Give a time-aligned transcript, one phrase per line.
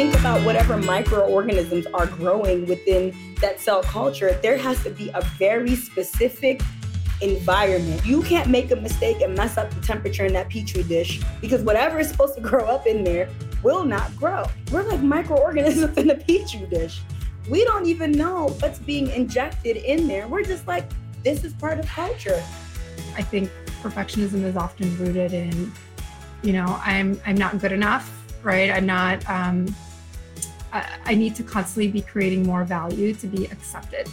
[0.00, 5.20] think about whatever microorganisms are growing within that cell culture, there has to be a
[5.38, 6.62] very specific
[7.20, 8.06] environment.
[8.06, 11.60] You can't make a mistake and mess up the temperature in that petri dish because
[11.60, 13.28] whatever is supposed to grow up in there
[13.62, 14.46] will not grow.
[14.72, 17.02] We're like microorganisms in a petri dish.
[17.50, 20.26] We don't even know what's being injected in there.
[20.26, 20.88] We're just like,
[21.22, 22.42] this is part of culture.
[23.16, 23.50] I think
[23.82, 25.70] perfectionism is often rooted in,
[26.40, 28.10] you know, I'm I'm not good enough,
[28.42, 28.70] right?
[28.70, 29.28] I'm not.
[29.28, 29.66] Um,
[30.72, 34.06] I, I need to constantly be creating more value to be accepted,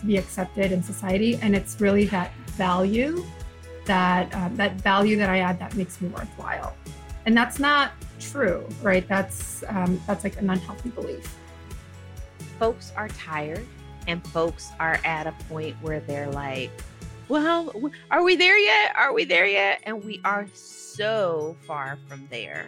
[0.00, 3.24] to be accepted in society, and it's really that value
[3.84, 6.76] that um, that value that I add that makes me worthwhile,
[7.26, 9.06] and that's not true, right?
[9.08, 11.36] That's um, that's like an unhealthy belief.
[12.58, 13.66] Folks are tired,
[14.06, 16.70] and folks are at a point where they're like,
[17.28, 17.72] "Well,
[18.10, 18.94] are we there yet?
[18.96, 22.66] Are we there yet?" And we are so far from there.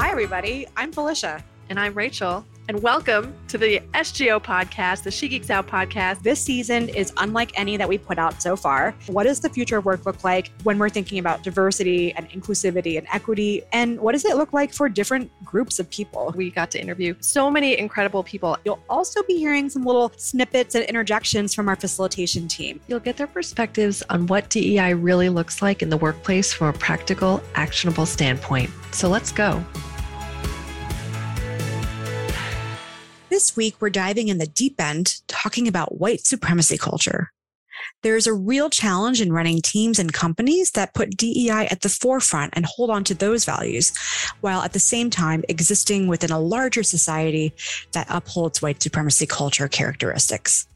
[0.00, 0.66] Hi, everybody.
[0.78, 1.44] I'm Felicia.
[1.68, 2.42] And I'm Rachel.
[2.68, 6.22] And welcome to the SGO podcast, the She Geeks Out podcast.
[6.22, 8.94] This season is unlike any that we've put out so far.
[9.08, 12.96] What does the future of work look like when we're thinking about diversity and inclusivity
[12.96, 13.62] and equity?
[13.72, 16.32] And what does it look like for different groups of people?
[16.34, 18.56] We got to interview so many incredible people.
[18.64, 22.80] You'll also be hearing some little snippets and interjections from our facilitation team.
[22.88, 26.72] You'll get their perspectives on what DEI really looks like in the workplace from a
[26.72, 28.70] practical, actionable standpoint.
[28.92, 29.62] So let's go.
[33.30, 37.30] This week, we're diving in the deep end, talking about white supremacy culture.
[38.02, 42.54] There's a real challenge in running teams and companies that put DEI at the forefront
[42.56, 43.96] and hold on to those values,
[44.40, 47.54] while at the same time existing within a larger society
[47.92, 50.66] that upholds white supremacy culture characteristics.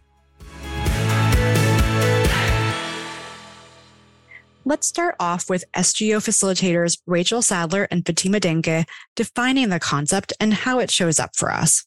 [4.65, 10.55] Let's start off with SGO facilitators Rachel Sadler and Fatima Dainkeh defining the concept and
[10.55, 11.85] how it shows up for us.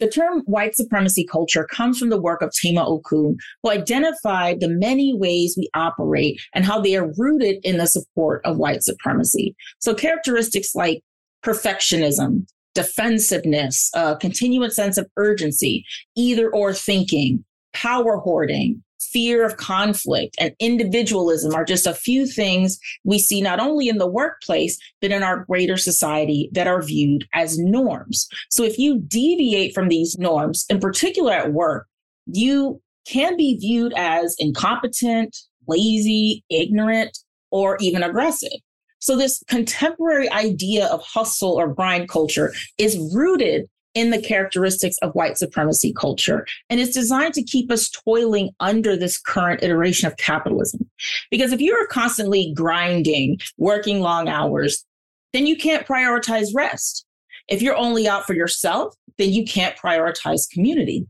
[0.00, 4.68] The term white supremacy culture comes from the work of Tema Okun, who identified the
[4.68, 9.54] many ways we operate and how they are rooted in the support of white supremacy.
[9.78, 11.02] So characteristics like
[11.44, 15.84] perfectionism, defensiveness, a continuous sense of urgency,
[16.16, 22.78] either or thinking, power hoarding, fear of conflict and individualism are just a few things
[23.04, 27.26] we see not only in the workplace, but in our greater society that are viewed
[27.34, 28.28] as norms.
[28.50, 31.86] So if you deviate from these norms, in particular at work,
[32.26, 35.36] you can be viewed as incompetent,
[35.66, 37.18] lazy, ignorant,
[37.50, 38.52] or even aggressive.
[38.98, 45.14] So, this contemporary idea of hustle or grind culture is rooted in the characteristics of
[45.14, 46.46] white supremacy culture.
[46.70, 50.88] And it's designed to keep us toiling under this current iteration of capitalism.
[51.30, 54.84] Because if you're constantly grinding, working long hours,
[55.32, 57.04] then you can't prioritize rest.
[57.48, 61.06] If you're only out for yourself, then you can't prioritize community.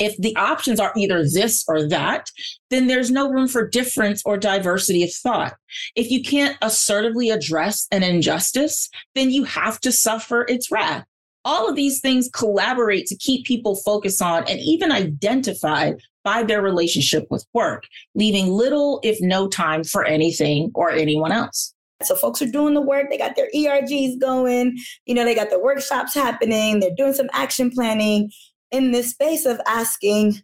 [0.00, 2.30] If the options are either this or that,
[2.70, 5.54] then there's no room for difference or diversity of thought.
[5.94, 11.04] If you can't assertively address an injustice, then you have to suffer its wrath
[11.44, 16.62] all of these things collaborate to keep people focused on and even identified by their
[16.62, 21.74] relationship with work, leaving little, if no time for anything or anyone else.
[22.02, 24.76] So folks are doing the work, they got their ERGs going,
[25.06, 28.30] you know, they got the workshops happening, they're doing some action planning
[28.70, 30.40] in this space of asking,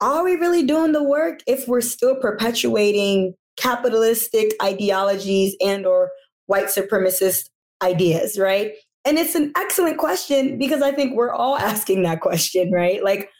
[0.00, 6.10] are we really doing the work if we're still perpetuating capitalistic ideologies and or
[6.46, 7.50] white supremacist
[7.82, 8.72] ideas, right?
[9.08, 13.02] And it's an excellent question because I think we're all asking that question, right?
[13.02, 13.30] Like,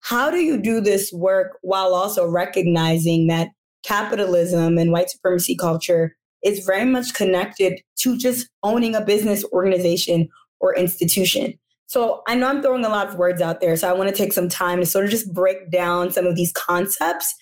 [0.00, 3.48] how do you do this work while also recognizing that
[3.84, 6.14] capitalism and white supremacy culture
[6.44, 10.28] is very much connected to just owning a business organization
[10.60, 11.54] or institution?
[11.86, 13.76] So I know I'm throwing a lot of words out there.
[13.76, 16.36] So I want to take some time to sort of just break down some of
[16.36, 17.34] these concepts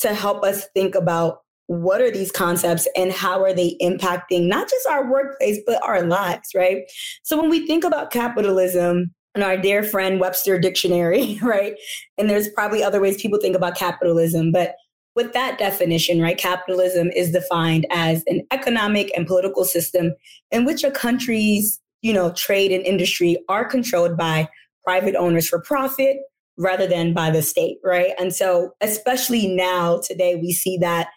[0.00, 4.68] to help us think about what are these concepts and how are they impacting not
[4.68, 6.78] just our workplace, but our lives, right?
[7.22, 11.74] So when we think about capitalism, and our dear friend Webster Dictionary, right?
[12.16, 14.74] And there's probably other ways people think about capitalism, but
[15.14, 20.12] with that definition, right, capitalism is defined as an economic and political system
[20.50, 24.48] in which a country's, you know, trade and industry are controlled by
[24.84, 26.18] private owners for profit
[26.56, 28.12] rather than by the state, right?
[28.18, 31.08] And so, especially now, today, we see that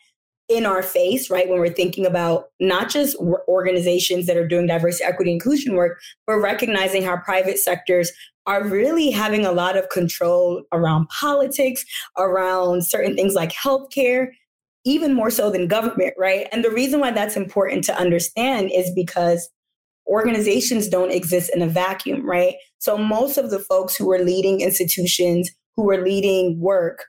[0.52, 1.50] in our face, right?
[1.50, 3.16] When we're thinking about not just
[3.48, 8.12] organizations that are doing diversity, equity, inclusion work, but recognizing how private sectors
[8.48, 11.86] are really having a lot of control around politics,
[12.18, 14.28] around certain things like healthcare.
[14.84, 16.48] even more so than government, right?
[16.52, 19.50] And the reason why that's important to understand is because
[20.08, 22.56] organizations don't exist in a vacuum, right?
[22.80, 27.06] So most of the folks who are leading institutions, who are leading work,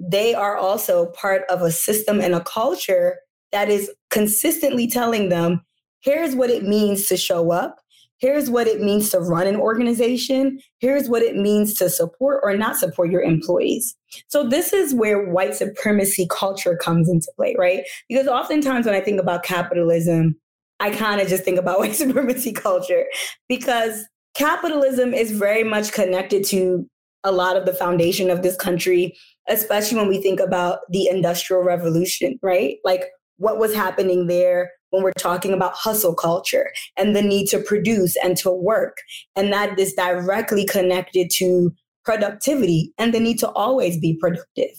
[0.00, 3.18] they are also part of a system and a culture
[3.52, 5.62] that is consistently telling them
[6.00, 7.80] here's what it means to show up.
[8.18, 10.58] Here's what it means to run an organization.
[10.80, 13.96] Here's what it means to support or not support your employees.
[14.26, 17.84] So, this is where white supremacy culture comes into play, right?
[18.08, 20.34] Because oftentimes when I think about capitalism,
[20.80, 23.04] I kind of just think about white supremacy culture
[23.48, 24.04] because
[24.34, 26.88] capitalism is very much connected to
[27.24, 29.16] a lot of the foundation of this country,
[29.48, 32.78] especially when we think about the Industrial Revolution, right?
[32.84, 33.06] Like
[33.36, 38.16] what was happening there when we're talking about hustle culture and the need to produce
[38.16, 38.98] and to work.
[39.36, 41.72] And that is directly connected to
[42.04, 44.70] productivity and the need to always be productive.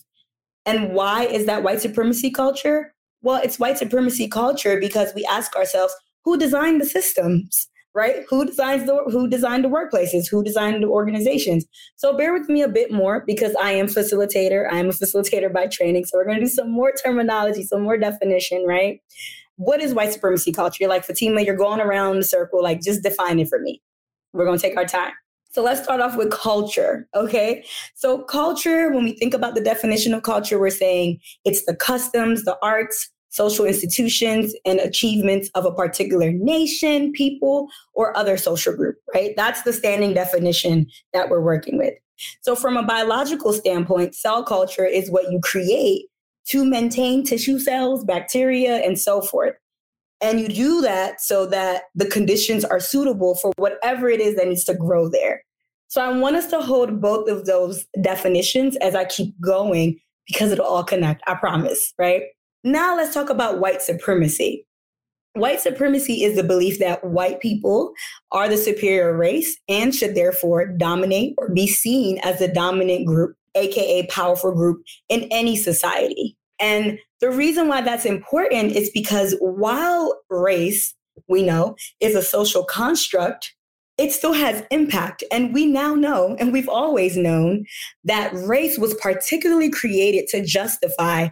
[0.65, 2.93] And why is that white supremacy culture?
[3.21, 5.93] Well, it's white supremacy culture because we ask ourselves,
[6.25, 7.67] who designed the systems?
[7.95, 8.23] Right?
[8.29, 10.29] Who designs the who designed the workplaces?
[10.29, 11.65] Who designed the organizations?
[11.95, 14.71] So bear with me a bit more because I am facilitator.
[14.71, 16.05] I am a facilitator by training.
[16.05, 19.01] So we're gonna do some more terminology, some more definition, right?
[19.55, 20.77] What is white supremacy culture?
[20.81, 23.81] You're like Fatima, you're going around the circle, like just define it for me.
[24.33, 25.13] We're gonna take our time.
[25.51, 27.07] So let's start off with culture.
[27.15, 27.65] Okay.
[27.95, 32.43] So, culture, when we think about the definition of culture, we're saying it's the customs,
[32.43, 38.97] the arts, social institutions, and achievements of a particular nation, people, or other social group,
[39.13, 39.33] right?
[39.37, 41.93] That's the standing definition that we're working with.
[42.41, 46.07] So, from a biological standpoint, cell culture is what you create
[46.47, 49.55] to maintain tissue cells, bacteria, and so forth.
[50.21, 54.47] And you do that so that the conditions are suitable for whatever it is that
[54.47, 55.43] needs to grow there.
[55.87, 60.51] So I want us to hold both of those definitions as I keep going because
[60.51, 62.23] it'll all connect, I promise, right?
[62.63, 64.65] Now let's talk about white supremacy.
[65.33, 67.93] White supremacy is the belief that white people
[68.31, 73.37] are the superior race and should therefore dominate or be seen as the dominant group,
[73.55, 76.35] AKA powerful group in any society.
[76.59, 80.93] And the reason why that's important is because while race,
[81.29, 83.53] we know, is a social construct,
[83.97, 85.23] it still has impact.
[85.31, 87.65] And we now know, and we've always known,
[88.03, 91.29] that race was particularly created to justify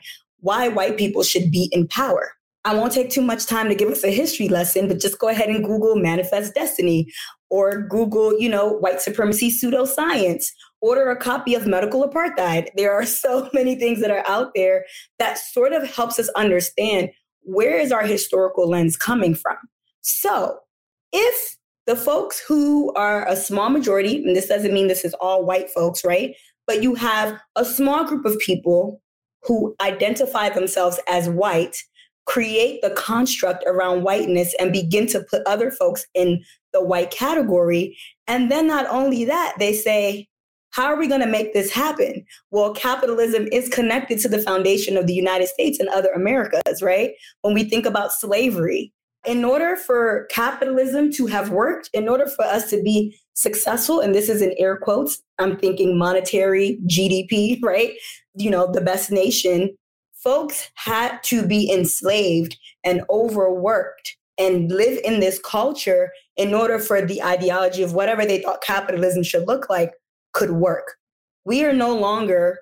[0.48, 2.32] why white people should be in power.
[2.64, 5.28] I won't take too much time to give us a history lesson, but just go
[5.28, 7.12] ahead and Google manifest destiny
[7.50, 10.46] or Google, you know, white supremacy pseudoscience
[10.80, 12.68] order a copy of Medical Apartheid.
[12.78, 14.86] There are so many things that are out there
[15.20, 17.10] that sort of helps us understand
[17.42, 19.58] where is our historical lens coming from.
[20.02, 20.60] So,
[21.12, 21.58] if
[21.88, 25.70] the folks who are a small majority, and this doesn't mean this is all white
[25.72, 26.36] folks, right?
[26.66, 29.02] But you have a small group of people
[29.44, 31.78] who identify themselves as white,
[32.26, 36.44] create the construct around whiteness and begin to put other folks in
[36.74, 37.98] the white category.
[38.28, 40.28] And then not only that, they say,
[40.72, 42.26] how are we going to make this happen?
[42.52, 47.12] Well, capitalism is connected to the foundation of the United States and other Americas, right?
[47.42, 48.94] When we think about slavery,
[49.26, 54.16] in order for capitalism to have worked, in order for us to be successful, and
[54.16, 57.94] this is in air quotes, I'm thinking monetary GDP, right?
[58.38, 59.76] You know, the best nation,
[60.14, 67.02] folks had to be enslaved and overworked and live in this culture in order for
[67.02, 69.94] the ideology of whatever they thought capitalism should look like
[70.34, 70.96] could work.
[71.46, 72.60] We are no longer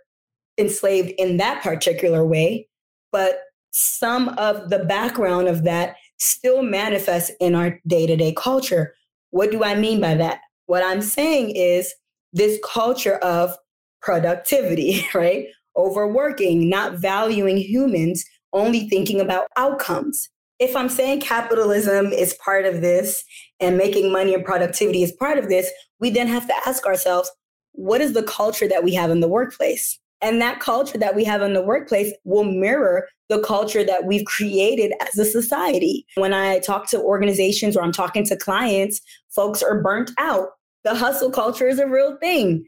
[0.57, 2.67] enslaved in that particular way,
[3.11, 3.39] but
[3.71, 8.93] some of the background of that still manifests in our day to day culture.
[9.31, 10.39] What do I mean by that?
[10.67, 11.93] What I'm saying is
[12.31, 13.55] this culture of
[14.01, 15.47] productivity, right?
[15.77, 20.29] Overworking, not valuing humans, only thinking about outcomes.
[20.59, 23.23] If I'm saying capitalism is part of this
[23.59, 27.29] and making money and productivity is part of this, we then have to ask ourselves
[27.73, 29.99] what is the culture that we have in the workplace?
[30.21, 34.25] And that culture that we have in the workplace will mirror the culture that we've
[34.25, 36.05] created as a society.
[36.15, 39.01] When I talk to organizations or I'm talking to clients,
[39.35, 40.49] folks are burnt out.
[40.83, 42.65] The hustle culture is a real thing.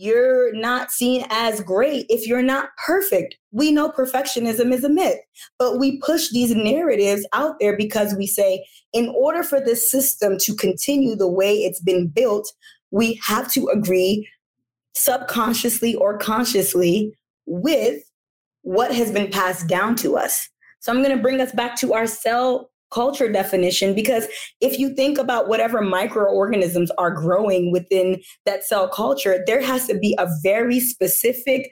[0.00, 3.36] You're not seen as great if you're not perfect.
[3.50, 5.18] We know perfectionism is a myth,
[5.58, 10.38] but we push these narratives out there because we say, in order for this system
[10.38, 12.48] to continue the way it's been built,
[12.92, 14.28] we have to agree
[14.94, 17.12] subconsciously or consciously
[17.46, 18.00] with
[18.62, 20.48] what has been passed down to us.
[20.78, 24.26] So I'm going to bring us back to our cell culture definition because
[24.60, 29.98] if you think about whatever microorganisms are growing within that cell culture, there has to
[29.98, 31.70] be a very specific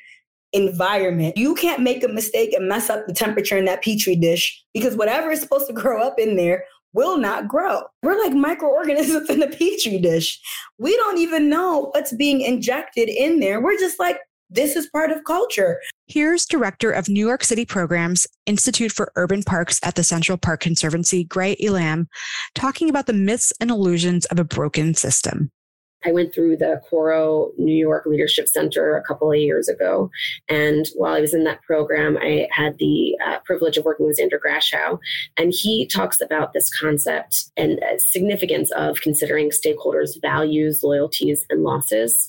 [0.52, 1.36] environment.
[1.36, 4.96] You can't make a mistake and mess up the temperature in that petri dish because
[4.96, 7.82] whatever is supposed to grow up in there will not grow.
[8.02, 10.40] We're like microorganisms in the petri dish.
[10.78, 13.60] We don't even know what's being injected in there.
[13.60, 14.18] We're just like,
[14.50, 15.80] this is part of culture.
[16.06, 20.60] Here's Director of New York City Programs, Institute for Urban Parks at the Central Park
[20.60, 22.08] Conservancy, Gray Elam,
[22.54, 25.50] talking about the myths and illusions of a broken system.
[26.04, 30.10] I went through the Coro New York Leadership Center a couple of years ago.
[30.48, 34.18] And while I was in that program, I had the uh, privilege of working with
[34.18, 34.98] Xander Grashow.
[35.36, 41.62] And he talks about this concept and uh, significance of considering stakeholders' values, loyalties, and
[41.62, 42.28] losses.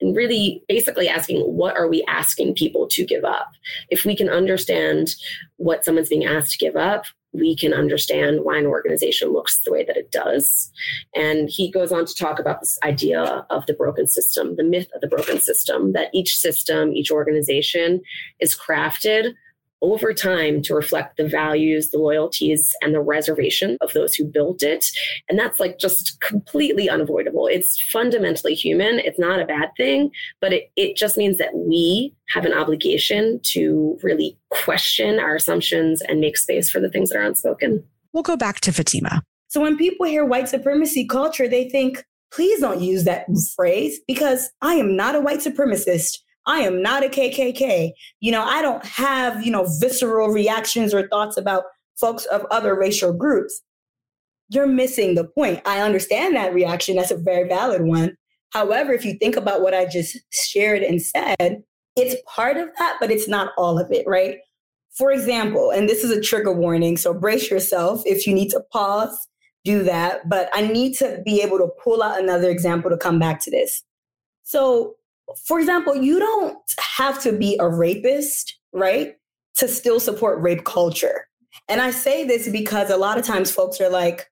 [0.00, 3.50] And really basically asking, what are we asking people to give up?
[3.88, 5.14] If we can understand
[5.56, 7.06] what someone's being asked to give up,
[7.36, 10.70] we can understand why an organization looks the way that it does.
[11.14, 14.88] And he goes on to talk about this idea of the broken system, the myth
[14.94, 18.02] of the broken system, that each system, each organization
[18.40, 19.34] is crafted
[19.82, 24.62] over time to reflect the values, the loyalties, and the reservation of those who built
[24.62, 24.86] it.
[25.28, 27.46] And that's like just completely unavoidable.
[27.46, 28.98] It's fundamentally human.
[28.98, 33.40] It's not a bad thing, but it, it just means that we have an obligation
[33.44, 37.84] to really question our assumptions and make space for the things that are unspoken.
[38.12, 39.22] We'll go back to Fatima.
[39.48, 44.50] So when people hear white supremacy culture, they think, please don't use that phrase because
[44.60, 46.18] I am not a white supremacist.
[46.46, 47.92] I am not a KKK.
[48.20, 51.64] You know, I don't have, you know, visceral reactions or thoughts about
[51.98, 53.60] folks of other racial groups.
[54.48, 55.60] You're missing the point.
[55.66, 56.96] I understand that reaction.
[56.96, 58.16] That's a very valid one.
[58.50, 61.62] However, if you think about what I just shared and said,
[61.96, 64.38] it's part of that, but it's not all of it, right?
[64.96, 68.02] For example, and this is a trigger warning, so brace yourself.
[68.06, 69.28] If you need to pause,
[69.64, 70.28] do that.
[70.28, 73.50] But I need to be able to pull out another example to come back to
[73.50, 73.82] this.
[74.44, 74.95] So,
[75.44, 79.14] for example, you don't have to be a rapist, right,
[79.56, 81.26] to still support rape culture.
[81.68, 84.30] And I say this because a lot of times folks are like,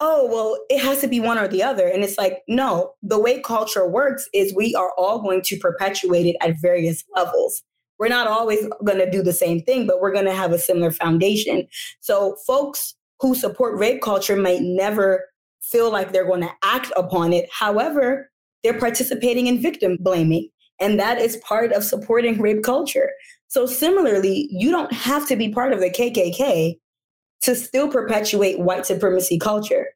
[0.00, 1.86] oh, well, it has to be one or the other.
[1.86, 6.26] And it's like, no, the way culture works is we are all going to perpetuate
[6.26, 7.62] it at various levels.
[7.98, 10.58] We're not always going to do the same thing, but we're going to have a
[10.58, 11.68] similar foundation.
[12.00, 15.24] So, folks who support rape culture might never
[15.60, 17.48] feel like they're going to act upon it.
[17.52, 18.31] However,
[18.62, 20.48] they're participating in victim blaming.
[20.80, 23.10] And that is part of supporting rape culture.
[23.48, 26.78] So, similarly, you don't have to be part of the KKK
[27.42, 29.88] to still perpetuate white supremacy culture,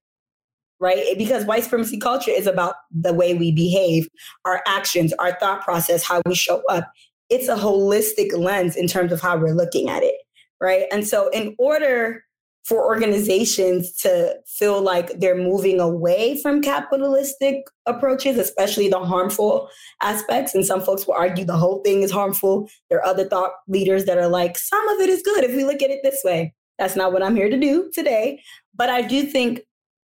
[0.79, 1.17] right?
[1.17, 4.09] Because white supremacy culture is about the way we behave,
[4.45, 6.91] our actions, our thought process, how we show up.
[7.31, 10.17] It's a holistic lens in terms of how we're looking at it,
[10.61, 10.85] right?
[10.93, 12.26] And so, in order
[12.67, 19.71] for organizations to feel like they're moving away from capitalistic approaches, especially the harmful
[20.03, 20.53] aspects.
[20.53, 22.69] And some folks will argue the whole thing is harmful.
[22.91, 25.63] There are other thought leaders that are like, some of it is good if we
[25.63, 26.55] look at it this way.
[26.77, 28.43] That's not what I'm here to do today.
[28.75, 29.61] But I do think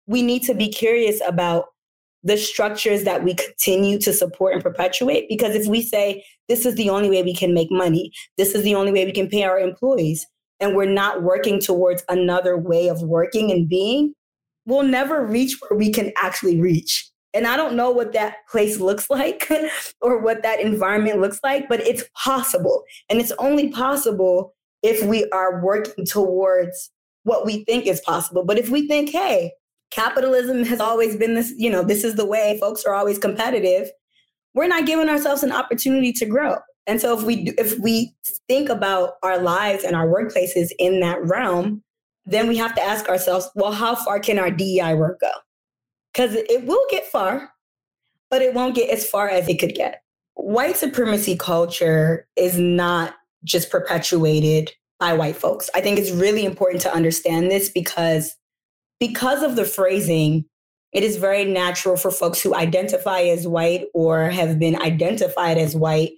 [0.06, 1.66] we need to be curious about
[2.24, 5.26] the structures that we continue to support and perpetuate.
[5.28, 8.62] Because if we say, this is the only way we can make money, this is
[8.62, 10.28] the only way we can pay our employees,
[10.62, 14.14] and we're not working towards another way of working and being,
[14.66, 17.10] we'll never reach where we can actually reach.
[17.34, 19.50] And I don't know what that place looks like
[20.02, 22.84] or what that environment looks like, but it's possible.
[23.10, 24.54] And it's only possible
[24.84, 26.92] if we are working towards
[27.24, 28.44] what we think is possible.
[28.44, 29.54] But if we think, hey,
[29.92, 33.90] capitalism has always been this, you know, this is the way, folks are always competitive,
[34.54, 36.58] we're not giving ourselves an opportunity to grow.
[36.88, 38.16] And so if we if we
[38.48, 41.84] think about our lives and our workplaces in that realm,
[42.26, 45.32] then we have to ask ourselves, well, how far can our DEI work go?
[46.14, 47.52] Because it will get far,
[48.30, 50.04] but it won't get as far as it could get.
[50.36, 55.70] White supremacy culture is not just perpetuated by white folks.
[55.74, 58.36] I think it's really important to understand this because
[59.00, 60.46] because of the phrasing,
[60.94, 65.76] it is very natural for folks who identify as white or have been identified as
[65.76, 66.12] white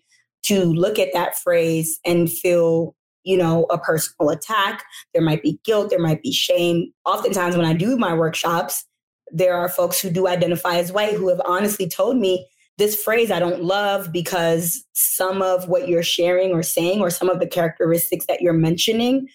[0.43, 4.83] to look at that phrase and feel you know a personal attack
[5.13, 8.85] there might be guilt there might be shame oftentimes when i do my workshops
[9.31, 12.47] there are folks who do identify as white who have honestly told me
[12.77, 17.29] this phrase I don't love because some of what you're sharing or saying, or some
[17.29, 19.27] of the characteristics that you're mentioning,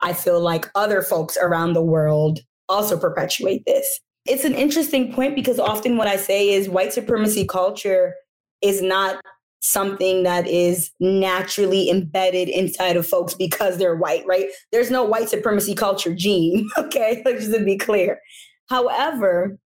[0.00, 4.00] I feel like other folks around the world also perpetuate this.
[4.26, 8.14] It's an interesting point because often what I say is white supremacy culture
[8.62, 9.20] is not
[9.62, 14.48] something that is naturally embedded inside of folks because they're white, right?
[14.72, 17.22] There's no white supremacy culture gene, okay?
[17.24, 18.20] Just to be clear.
[18.68, 19.56] However,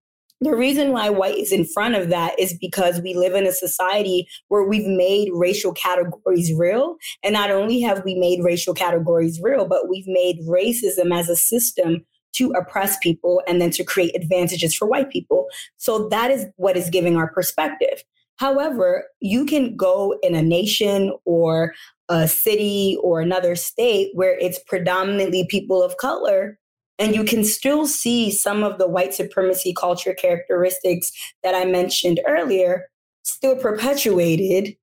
[0.43, 3.53] The reason why white is in front of that is because we live in a
[3.53, 6.97] society where we've made racial categories real.
[7.23, 11.37] And not only have we made racial categories real, but we've made racism as a
[11.37, 15.47] system to oppress people and then to create advantages for white people.
[15.79, 18.05] So that is what is giving our perspective.
[18.39, 21.73] However, you can go in a nation or
[22.09, 26.59] a city or another state where it's predominantly people of color
[26.99, 31.11] and you can still see some of the white supremacy culture characteristics
[31.43, 32.87] that I mentioned earlier
[33.25, 34.77] still perpetuated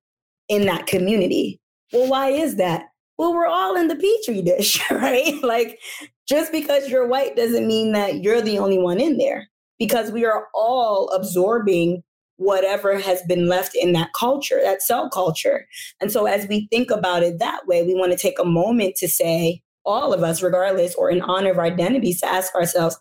[0.48, 1.60] in that community.
[1.92, 2.86] Well, why is that?
[3.18, 5.42] Well, we're all in the petri dish, right?
[5.42, 5.78] like
[6.28, 10.24] just because you're white doesn't mean that you're the only one in there because we
[10.24, 12.02] are all absorbing
[12.36, 15.66] whatever has been left in that culture, that cell culture.
[16.00, 18.96] And so as we think about it that way, we want to take a moment
[18.96, 22.98] to say, all of us, regardless or in honor of our identities, to ask ourselves,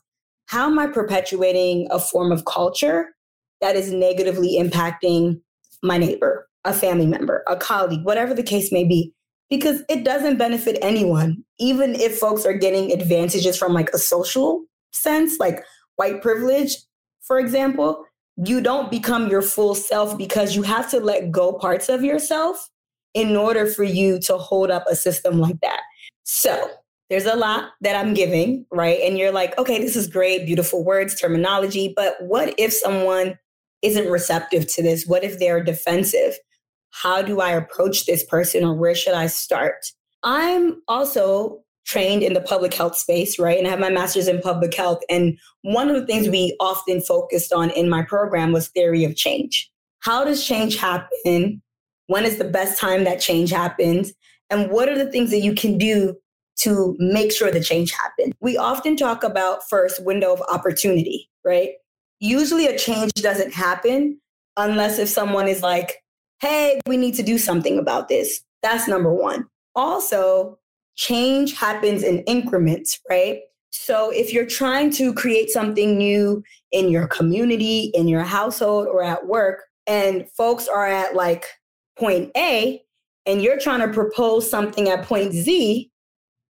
[0.48, 3.16] how am I perpetuating a form of culture
[3.62, 5.40] that is negatively impacting
[5.82, 9.14] my neighbor, a family member, a colleague, whatever the case may be?
[9.50, 14.66] Because it doesn't benefit anyone, even if folks are getting advantages from like a social
[14.92, 15.64] sense, like
[15.96, 16.76] white privilege,
[17.22, 18.04] for example.
[18.38, 22.70] You don't become your full self because you have to let go parts of yourself
[23.14, 25.82] in order for you to hold up a system like that.
[26.24, 26.70] So
[27.10, 29.00] there's a lot that I'm giving, right?
[29.02, 31.94] And you're like, okay, this is great, beautiful words, terminology.
[31.96, 33.38] But what if someone
[33.84, 35.06] isn't receptive to this?
[35.06, 36.36] What if they're defensive?
[36.90, 39.86] How do I approach this person or where should I start?
[40.24, 43.58] I'm also trained in the public health space, right?
[43.58, 45.00] And I have my master's in public health.
[45.10, 49.16] And one of the things we often focused on in my program was theory of
[49.16, 49.70] change.
[50.00, 51.62] How does change happen?
[52.08, 54.14] When is the best time that change happens?
[54.50, 56.16] And what are the things that you can do
[56.60, 58.34] to make sure the change happens?
[58.40, 61.72] We often talk about first window of opportunity, right?
[62.20, 64.20] Usually a change doesn't happen
[64.58, 66.04] unless if someone is like,
[66.42, 68.42] hey, we need to do something about this.
[68.62, 69.48] That's number one.
[69.76, 70.60] Also,
[70.96, 73.40] change happens in increments, right?
[73.72, 79.04] So if you're trying to create something new in your community, in your household, or
[79.04, 81.46] at work, and folks are at like
[81.98, 82.84] point A,
[83.26, 85.90] and you're trying to propose something at point Z,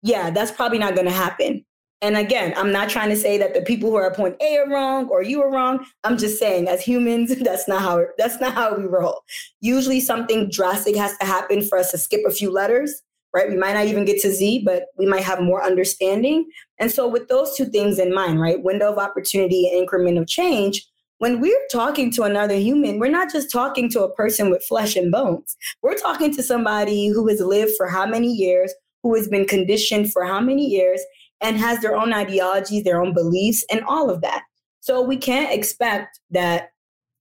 [0.03, 1.65] yeah, that's probably not going to happen.
[2.03, 4.59] And again, I'm not trying to say that the people who are at point A
[4.59, 5.87] are wrong or you are wrong.
[6.03, 9.23] I'm just saying, as humans, that's not how that's not how we roll.
[9.61, 13.03] Usually, something drastic has to happen for us to skip a few letters,
[13.35, 13.49] right?
[13.49, 16.49] We might not even get to Z, but we might have more understanding.
[16.79, 20.27] And so, with those two things in mind, right, window of opportunity and increment of
[20.27, 20.87] change,
[21.19, 24.97] when we're talking to another human, we're not just talking to a person with flesh
[24.97, 25.57] and bones.
[25.81, 30.13] We're talking to somebody who has lived for how many years, who has been conditioned
[30.13, 31.01] for how many years,
[31.41, 34.43] and has their own ideologies, their own beliefs, and all of that.
[34.81, 36.71] So we can't expect that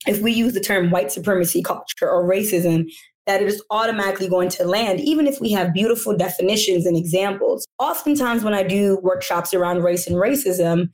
[0.07, 2.85] if we use the term white supremacy culture or racism,
[3.31, 7.65] that it is automatically going to land, even if we have beautiful definitions and examples.
[7.79, 10.89] Oftentimes, when I do workshops around race and racism,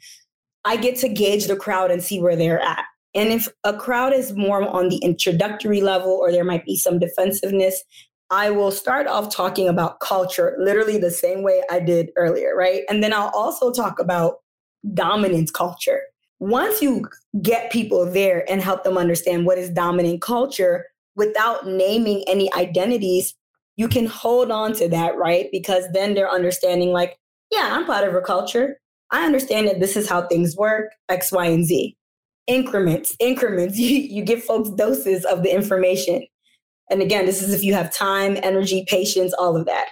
[0.63, 2.83] I get to gauge the crowd and see where they're at.
[3.15, 6.99] And if a crowd is more on the introductory level or there might be some
[6.99, 7.83] defensiveness,
[8.29, 12.83] I will start off talking about culture literally the same way I did earlier, right?
[12.87, 14.35] And then I'll also talk about
[14.93, 16.01] dominance culture.
[16.39, 17.07] Once you
[17.41, 20.85] get people there and help them understand what is dominant culture
[21.17, 23.35] without naming any identities,
[23.75, 25.47] you can hold on to that, right?
[25.51, 27.17] Because then they're understanding, like,
[27.51, 28.79] yeah, I'm part of a culture.
[29.11, 31.97] I understand that this is how things work, X, Y, and Z
[32.47, 33.77] increments, increments.
[33.87, 36.25] You, you give folks doses of the information.
[36.89, 39.87] And again, this is if you have time, energy, patience, all of that.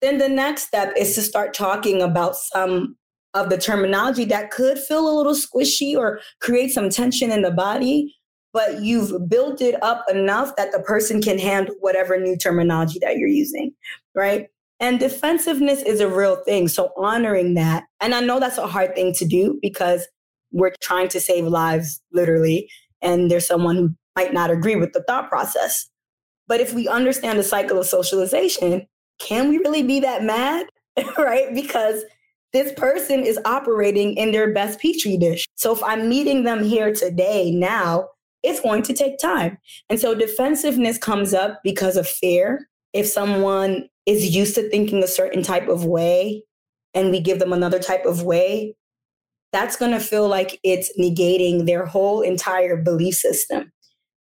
[0.00, 2.96] Then the next step is to start talking about some
[3.34, 7.52] of the terminology that could feel a little squishy or create some tension in the
[7.52, 8.14] body,
[8.52, 13.16] but you've built it up enough that the person can handle whatever new terminology that
[13.16, 13.72] you're using,
[14.14, 14.48] right?
[14.80, 16.68] And defensiveness is a real thing.
[16.68, 17.84] So honoring that.
[18.00, 20.06] And I know that's a hard thing to do because
[20.52, 25.02] we're trying to save lives literally and there's someone who might not agree with the
[25.04, 25.88] thought process
[26.46, 28.86] but if we understand the cycle of socialization
[29.18, 30.66] can we really be that mad
[31.18, 32.04] right because
[32.52, 36.92] this person is operating in their best petri dish so if i'm meeting them here
[36.92, 38.06] today now
[38.42, 43.88] it's going to take time and so defensiveness comes up because of fear if someone
[44.06, 46.42] is used to thinking a certain type of way
[46.94, 48.74] and we give them another type of way
[49.52, 53.70] that's going to feel like it's negating their whole entire belief system.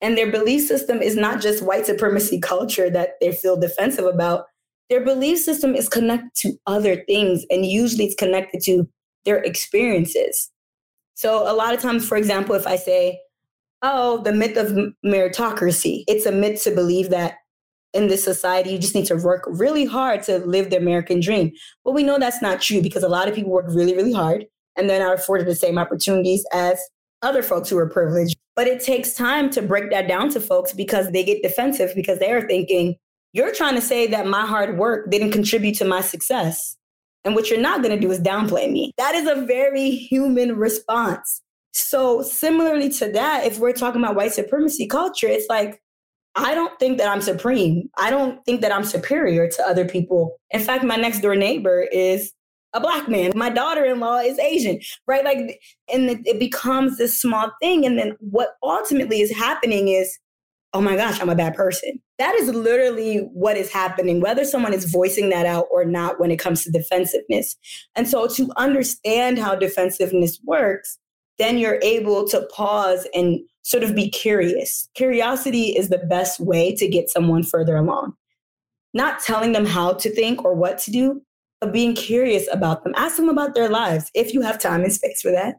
[0.00, 4.44] And their belief system is not just white supremacy culture that they feel defensive about.
[4.90, 8.86] Their belief system is connected to other things, and usually it's connected to
[9.24, 10.50] their experiences.
[11.14, 13.18] So a lot of times, for example, if I say,
[13.82, 17.34] oh, the myth of meritocracy, it's a myth to believe that
[17.92, 21.52] in this society, you just need to work really hard to live the American dream.
[21.84, 24.46] But we know that's not true because a lot of people work really, really hard
[24.76, 26.80] and they're not afforded the same opportunities as
[27.22, 28.36] other folks who are privileged.
[28.56, 32.18] But it takes time to break that down to folks because they get defensive because
[32.18, 32.96] they are thinking,
[33.32, 36.76] you're trying to say that my hard work didn't contribute to my success.
[37.24, 38.92] And what you're not going to do is downplay me.
[38.98, 41.40] That is a very human response.
[41.74, 45.82] So, similarly to that, if we're talking about white supremacy culture, it's like,
[46.36, 47.90] I don't think that I'm supreme.
[47.98, 50.36] I don't think that I'm superior to other people.
[50.50, 52.32] In fact, my next door neighbor is
[52.74, 53.32] a black man.
[53.34, 55.24] My daughter-in-law is Asian, right?
[55.24, 55.60] Like,
[55.92, 57.84] and it becomes this small thing.
[57.86, 60.18] And then what ultimately is happening is,
[60.72, 62.00] oh my gosh, I'm a bad person.
[62.18, 66.32] That is literally what is happening, whether someone is voicing that out or not when
[66.32, 67.56] it comes to defensiveness.
[67.94, 70.98] And so to understand how defensiveness works,
[71.38, 74.88] then you're able to pause and sort of be curious.
[74.94, 78.14] Curiosity is the best way to get someone further along.
[78.92, 81.22] Not telling them how to think or what to do,
[81.60, 82.92] but being curious about them.
[82.96, 85.56] Ask them about their lives if you have time and space for that.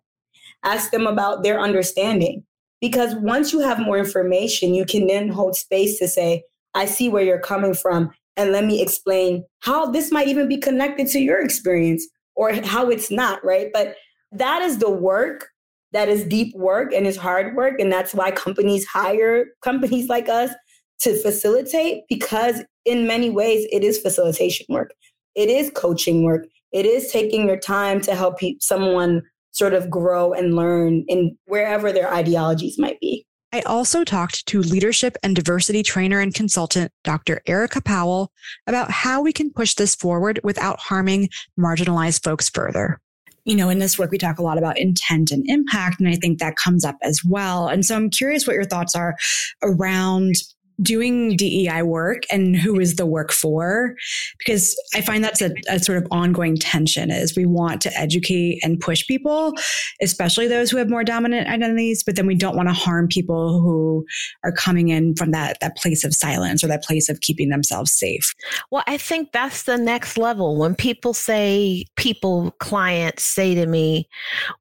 [0.64, 2.44] Ask them about their understanding.
[2.82, 7.10] Because once you have more information, you can then hold space to say, I see
[7.10, 8.12] where you're coming from.
[8.38, 12.90] And let me explain how this might even be connected to your experience or how
[12.90, 13.70] it's not, right?
[13.74, 13.96] But
[14.32, 15.50] that is the work
[15.96, 17.80] that is deep work and is hard work.
[17.80, 20.52] And that's why companies hire companies like us
[21.00, 24.92] to facilitate because in many ways it is facilitation work.
[25.36, 26.48] It is coaching work.
[26.74, 31.94] It is taking your time to help someone sort of grow and learn in wherever
[31.94, 33.26] their ideologies might be.
[33.54, 37.42] I also talked to leadership and diversity trainer and consultant Dr.
[37.48, 38.34] Erica Powell
[38.68, 43.00] about how we can push this forward without harming marginalized folks further
[43.46, 46.00] you know, in this work, we talk a lot about intent and impact.
[46.00, 47.68] And I think that comes up as well.
[47.68, 49.16] And so I'm curious what your thoughts are
[49.64, 50.34] around
[50.82, 53.96] doing DEI work and who is the work for?
[54.40, 58.60] Because I find that's a, a, sort of ongoing tension is we want to educate
[58.64, 59.54] and push people,
[60.02, 63.62] especially those who have more dominant identities, but then we don't want to harm people
[63.62, 64.06] who
[64.44, 67.92] are coming in from that, that place of silence or that place of keeping themselves
[67.92, 68.34] safe.
[68.72, 70.58] Well, I think that's the next level.
[70.58, 74.10] When people say, people, clients say to me,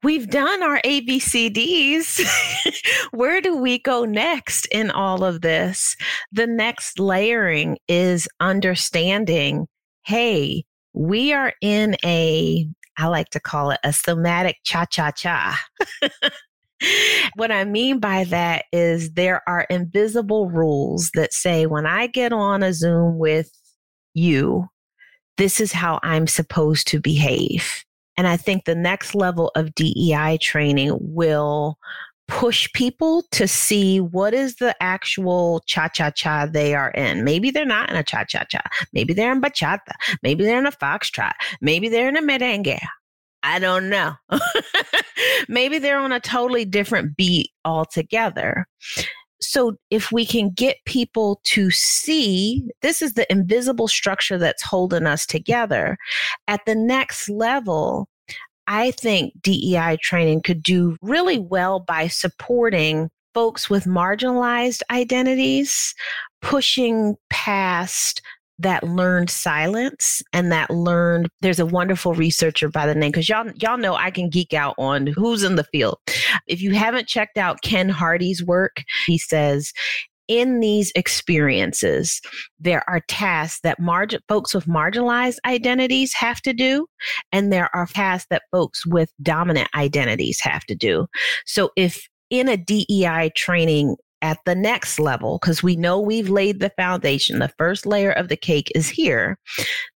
[0.02, 2.24] we've done our ABCDs.
[3.10, 5.96] Where do we go next in all of this?
[6.32, 9.66] The next layering is understanding
[10.04, 15.58] hey, we are in a, I like to call it a somatic cha cha cha.
[17.36, 22.32] what I mean by that is there are invisible rules that say when I get
[22.32, 23.50] on a Zoom with
[24.12, 24.68] you,
[25.36, 27.84] this is how I'm supposed to behave.
[28.16, 31.78] And I think the next level of DEI training will
[32.28, 37.24] push people to see what is the actual cha cha cha they are in.
[37.24, 38.60] Maybe they're not in a cha cha cha.
[38.92, 39.92] Maybe they're in bachata.
[40.22, 41.32] Maybe they're in a foxtrot.
[41.60, 42.78] Maybe they're in a merengue.
[43.42, 44.14] I don't know.
[45.48, 48.66] Maybe they're on a totally different beat altogether.
[49.42, 55.06] So, if we can get people to see this is the invisible structure that's holding
[55.06, 55.98] us together,
[56.48, 58.08] at the next level,
[58.66, 65.94] I think DEI training could do really well by supporting folks with marginalized identities,
[66.40, 68.22] pushing past
[68.58, 73.50] that learned silence and that learned there's a wonderful researcher by the name because y'all
[73.56, 75.98] y'all know I can geek out on who's in the field.
[76.46, 79.72] If you haven't checked out Ken Hardy's work, he says
[80.28, 82.20] in these experiences,
[82.58, 86.86] there are tasks that margin, folks with marginalized identities have to do,
[87.32, 91.06] and there are tasks that folks with dominant identities have to do.
[91.46, 96.58] So if in a DEI training at the next level, because we know we've laid
[96.58, 99.38] the foundation, the first layer of the cake is here.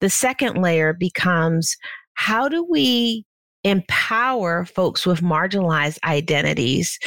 [0.00, 1.76] The second layer becomes
[2.14, 3.24] how do we
[3.62, 6.98] empower folks with marginalized identities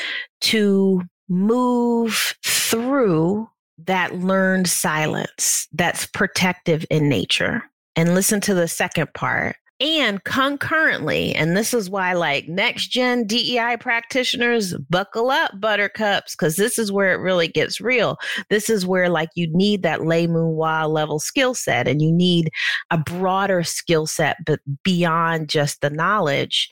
[0.42, 2.36] to move
[2.70, 3.50] through
[3.86, 7.64] that learned silence that's protective in nature
[7.96, 9.56] and listen to the second part.
[9.82, 16.58] And concurrently, and this is why, like next gen DEI practitioners, buckle up, buttercups, because
[16.58, 18.18] this is where it really gets real.
[18.50, 22.12] This is where, like, you need that Lei Moon Hua level skill set and you
[22.12, 22.50] need
[22.92, 26.70] a broader skill set, but beyond just the knowledge.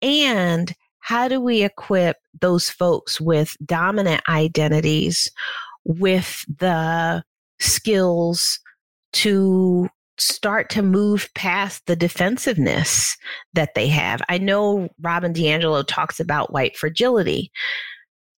[0.00, 0.72] And
[1.06, 5.30] how do we equip those folks with dominant identities
[5.84, 7.22] with the
[7.60, 8.58] skills
[9.12, 9.88] to
[10.18, 13.16] start to move past the defensiveness
[13.54, 14.20] that they have.
[14.28, 17.52] I know Robin DiAngelo talks about white fragility.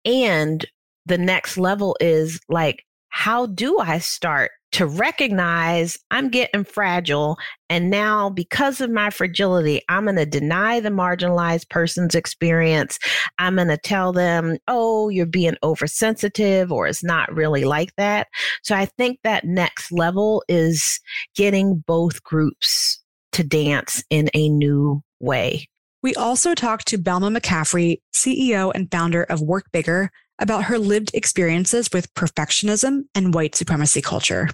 [0.04, 0.66] And
[1.06, 7.38] the next level is like, how do I start to recognize I'm getting fragile.
[7.70, 12.98] And now, because of my fragility, I'm going to deny the marginalized person's experience.
[13.38, 18.28] I'm going to tell them, oh, you're being oversensitive or it's not really like that.
[18.62, 21.00] So I think that next level is
[21.34, 23.02] getting both groups
[23.32, 25.66] to dance in a new way.
[26.02, 31.10] We also talked to Belma McCaffrey, CEO and founder of Work Bigger, about her lived
[31.14, 34.48] experiences with perfectionism and white supremacy culture.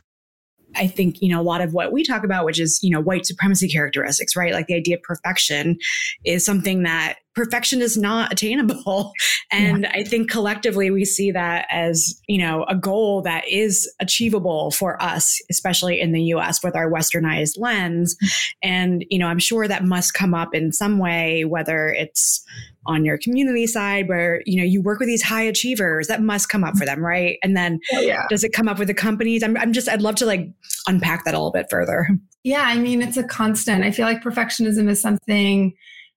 [0.76, 3.00] I think, you know, a lot of what we talk about, which is, you know,
[3.00, 4.52] white supremacy characteristics, right?
[4.52, 5.78] Like the idea of perfection
[6.24, 9.12] is something that perfection is not attainable.
[9.52, 9.92] And yeah.
[9.94, 15.00] I think collectively we see that as, you know, a goal that is achievable for
[15.00, 18.16] us, especially in the US with our westernized lens.
[18.16, 18.44] Mm.
[18.64, 22.44] And, you know, I'm sure that must come up in some way, whether it's
[22.86, 26.48] on your community side where you know you work with these high achievers that must
[26.48, 28.24] come up for them right and then oh, yeah.
[28.28, 30.48] does it come up with the companies I'm, I'm just i'd love to like
[30.86, 32.08] unpack that a little bit further
[32.42, 35.74] yeah i mean it's a constant i feel like perfectionism is something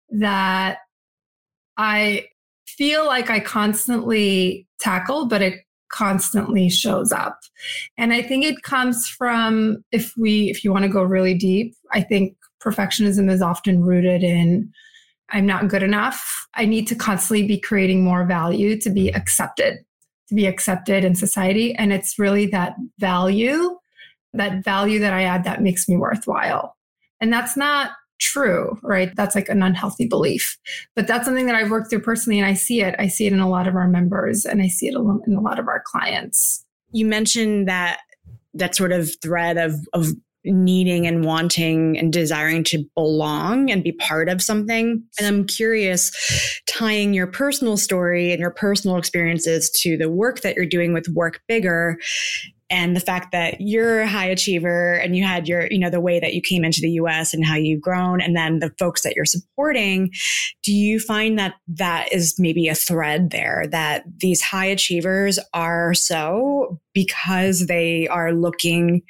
[0.10, 0.80] that
[1.78, 2.26] I
[2.66, 7.40] feel like I constantly tackle, but it constantly shows up.
[7.98, 11.74] And I think it comes from if we if you want to go really deep,
[11.92, 14.72] I think perfectionism is often rooted in
[15.30, 16.48] I'm not good enough.
[16.54, 19.18] I need to constantly be creating more value to be mm-hmm.
[19.18, 19.80] accepted,
[20.30, 23.78] to be accepted in society and it's really that value,
[24.34, 26.76] that value that I add that makes me worthwhile.
[27.20, 29.16] And that's not true, right?
[29.16, 30.58] That's like an unhealthy belief.
[30.96, 32.96] But that's something that I've worked through personally, and I see it.
[33.00, 35.42] I see it in a lot of our members, and I see it in a
[35.42, 36.66] lot of our clients.
[36.92, 38.00] You mentioned that
[38.54, 40.08] that sort of thread of of
[40.48, 45.04] needing and wanting and desiring to belong and be part of something.
[45.18, 46.12] And I'm curious,
[46.68, 51.08] tying your personal story and your personal experiences to the work that you're doing with
[51.10, 51.98] Work Bigger
[52.70, 56.02] and the fact that you're a high achiever and you had your, you know, the
[56.02, 59.04] way that you came into the US and how you've grown and then the folks
[59.04, 60.12] that you're supporting,
[60.64, 65.94] do you find that that is maybe a thread there that these high achievers are
[65.94, 69.02] so because they are looking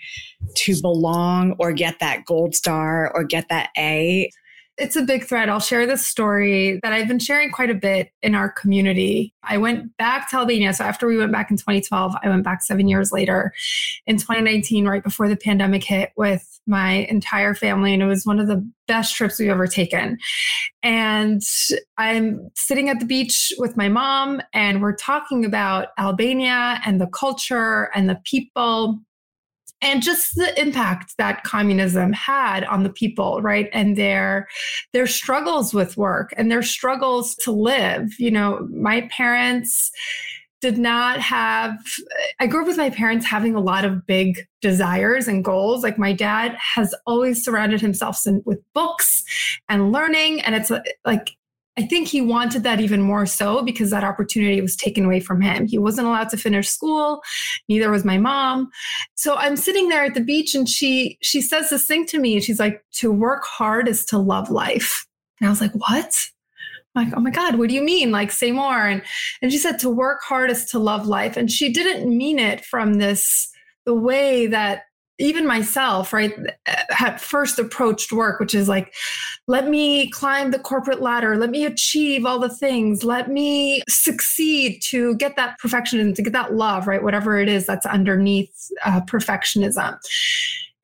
[0.56, 4.30] to belong or get that gold star or get that A?
[4.78, 5.50] It's a big thread.
[5.50, 9.34] I'll share this story that I've been sharing quite a bit in our community.
[9.42, 10.72] I went back to Albania.
[10.72, 13.54] So after we went back in 2012, I went back seven years later
[14.06, 17.92] in 2019, right before the pandemic hit with my entire family.
[17.92, 20.20] And it was one of the best trips we've ever taken.
[20.84, 21.42] And
[21.98, 27.08] I'm sitting at the beach with my mom, and we're talking about Albania and the
[27.08, 29.00] culture and the people
[29.82, 33.70] and just the impact that communism had on the people right?
[33.74, 34.48] And their
[34.94, 38.20] their struggles with work and their struggles to live.
[38.20, 39.92] You know my parents
[40.60, 41.78] did not have
[42.40, 45.84] i grew up with my parents having a lot of big desires and goals.
[45.84, 49.24] Like my dad has always surrounded himself with books
[49.70, 50.72] and learning and it's
[51.06, 51.37] like
[51.78, 55.42] I think he wanted that even more so because that opportunity was taken away from
[55.42, 55.68] him.
[55.68, 57.22] He wasn't allowed to finish school,
[57.70, 58.70] neither was my mom.
[59.16, 62.40] So I'm sitting there at the beach and she she says this thing to me.
[62.40, 65.06] She's like, to work hard is to love life.
[65.40, 66.16] And I was like, what?
[66.96, 68.12] I'm like, oh my God, what do you mean?
[68.12, 68.88] Like, say more.
[68.88, 69.04] And
[69.44, 71.38] and she said to work hard is to love life.
[71.38, 73.50] And she didn't mean it from this
[73.86, 74.82] the way that
[75.20, 76.34] even myself, right,
[76.90, 78.94] had first approached work, which is like,
[79.48, 84.82] let me climb the corporate ladder, let me achieve all the things, let me succeed
[84.84, 88.54] to get that perfectionism, to get that love, right, whatever it is that's underneath
[88.86, 89.98] uh, perfectionism.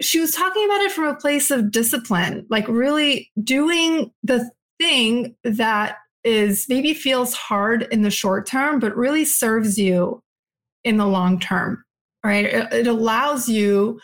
[0.02, 5.36] She was talking about it from a place of discipline, like really doing the thing
[5.44, 10.22] that is maybe feels hard in the short term, but really serves you
[10.84, 11.84] in the long term
[12.24, 12.46] right?
[12.46, 14.00] It, it, allows you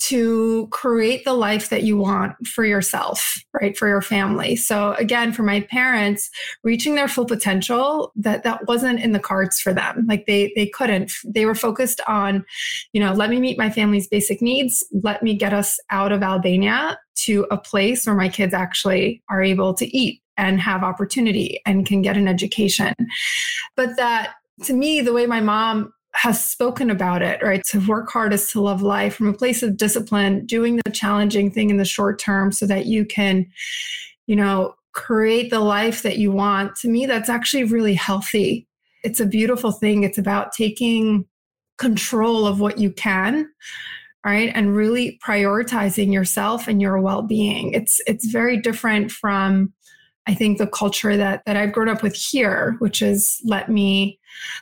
[0.00, 3.76] to create the life that you want for yourself, right?
[3.76, 4.54] For your family.
[4.54, 6.28] So again, for my parents,
[6.62, 10.04] reaching their full potential, that that wasn't in the cards for them.
[10.06, 11.10] Like they they couldn't.
[11.24, 12.44] They were focused on,
[12.92, 16.22] you know, let me meet my family's basic needs, let me get us out of
[16.22, 21.60] Albania to a place where my kids actually are able to eat and have opportunity
[21.64, 22.92] and can get an education.
[23.74, 27.62] But that to me, the way my mom has spoken about it, right?
[27.70, 31.50] To work hard is to love life from a place of discipline, doing the challenging
[31.50, 33.46] thing in the short term so that you can,
[34.26, 36.76] you know, create the life that you want.
[36.76, 38.66] To me, that's actually really healthy.
[39.02, 40.04] It's a beautiful thing.
[40.04, 41.26] It's about taking
[41.78, 43.48] control of what you can
[44.24, 49.72] right and really prioritizing yourself and your well-being it's it's very different from
[50.26, 54.18] i think the culture that that i've grown up with here which is let me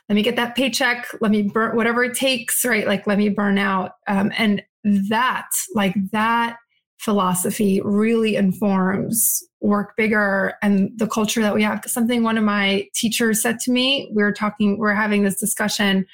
[0.09, 3.29] let me get that paycheck let me burn whatever it takes right like let me
[3.29, 6.57] burn out um, and that like that
[7.03, 11.83] philosophy really informs work bigger and the culture that we have.
[11.85, 15.39] Something one of my teachers said to me, we were talking, we are having this
[15.39, 16.05] discussion.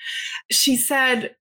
[0.52, 1.36] She said,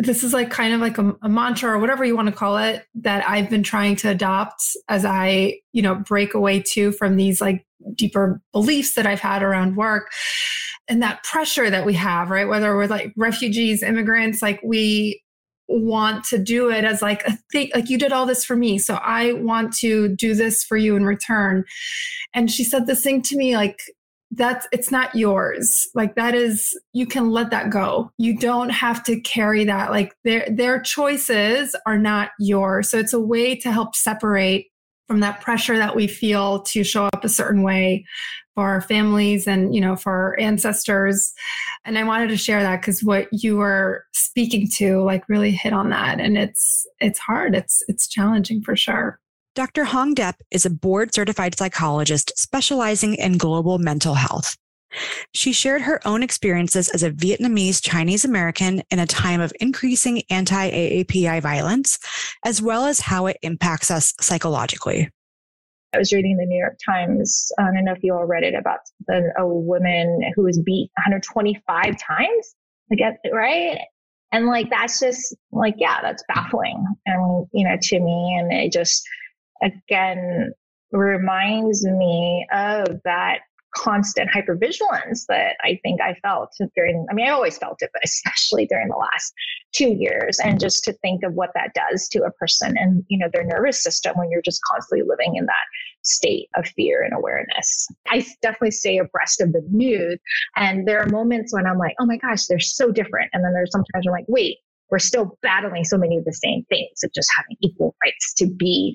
[0.00, 2.56] this is like kind of like a, a, mantra or whatever you want to call
[2.56, 7.16] it that I've been trying to adopt as I, you know, break away too from
[7.16, 7.64] these like
[7.94, 10.10] deeper beliefs that I've had around work
[10.88, 12.48] and that pressure that we have, right?
[12.48, 15.22] Whether we're like refugees, immigrants, like we
[15.68, 18.78] want to do it as like a thing like you did all this for me
[18.78, 21.62] so i want to do this for you in return
[22.32, 23.78] and she said this thing to me like
[24.38, 25.86] that's it's not yours.
[25.94, 28.10] Like that is you can let that go.
[28.16, 29.90] You don't have to carry that.
[29.90, 32.88] Like their their choices are not yours.
[32.88, 34.68] So it's a way to help separate
[35.08, 38.04] from that pressure that we feel to show up a certain way
[38.54, 41.34] for our families and you know for our ancestors.
[41.84, 45.72] And i wanted to share that because what you were speaking to like really hit
[45.72, 46.20] on that.
[46.20, 47.54] And it's it's hard.
[47.54, 49.18] It's it's challenging for sure
[49.58, 54.56] dr hong dep is a board certified psychologist specializing in global mental health
[55.34, 60.22] she shared her own experiences as a Vietnamese Chinese American in a time of increasing
[60.30, 61.98] anti AAPI violence,
[62.44, 65.10] as well as how it impacts us psychologically.
[65.94, 67.50] I was reading the New York Times.
[67.58, 70.90] I don't know if you all read it about the, a woman who was beat
[70.96, 72.54] 125 times.
[72.90, 73.78] Like, right?
[74.32, 76.82] And like, that's just like, yeah, that's baffling.
[77.04, 79.06] And, you know, to me, and it just,
[79.62, 80.52] again,
[80.92, 83.40] reminds me of that
[83.74, 88.02] constant hypervigilance that I think I felt during, I mean, I always felt it, but
[88.04, 89.32] especially during the last
[89.72, 90.38] two years.
[90.38, 90.58] And mm-hmm.
[90.58, 93.82] just to think of what that does to a person and, you know, their nervous
[93.82, 95.64] system when you're just constantly living in that
[96.02, 97.86] state of fear and awareness.
[98.08, 100.18] I definitely stay abreast of the news.
[100.56, 103.30] And there are moments when I'm like, oh my gosh, they're so different.
[103.32, 104.58] And then there's sometimes I'm like, wait,
[104.90, 108.46] we're still battling so many of the same things of just having equal rights to
[108.46, 108.94] be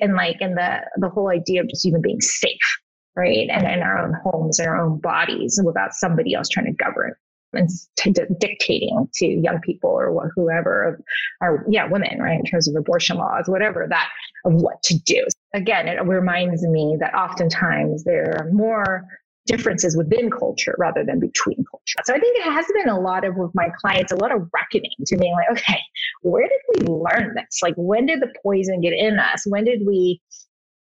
[0.00, 2.78] and like in the the whole idea of just even being safe
[3.16, 3.48] right?
[3.50, 7.12] And in our own homes and our own bodies without somebody else trying to govern
[7.52, 11.00] and t- dictating to young people or whoever
[11.40, 14.08] or yeah women right in terms of abortion laws whatever that
[14.44, 19.04] of what to do again it reminds me that oftentimes there are more
[19.50, 23.24] differences within culture rather than between culture so i think it has been a lot
[23.24, 25.80] of with my clients a lot of reckoning to being like okay
[26.22, 27.60] where did we learn this?
[27.62, 29.44] Like when did the poison get in us?
[29.46, 30.20] When did we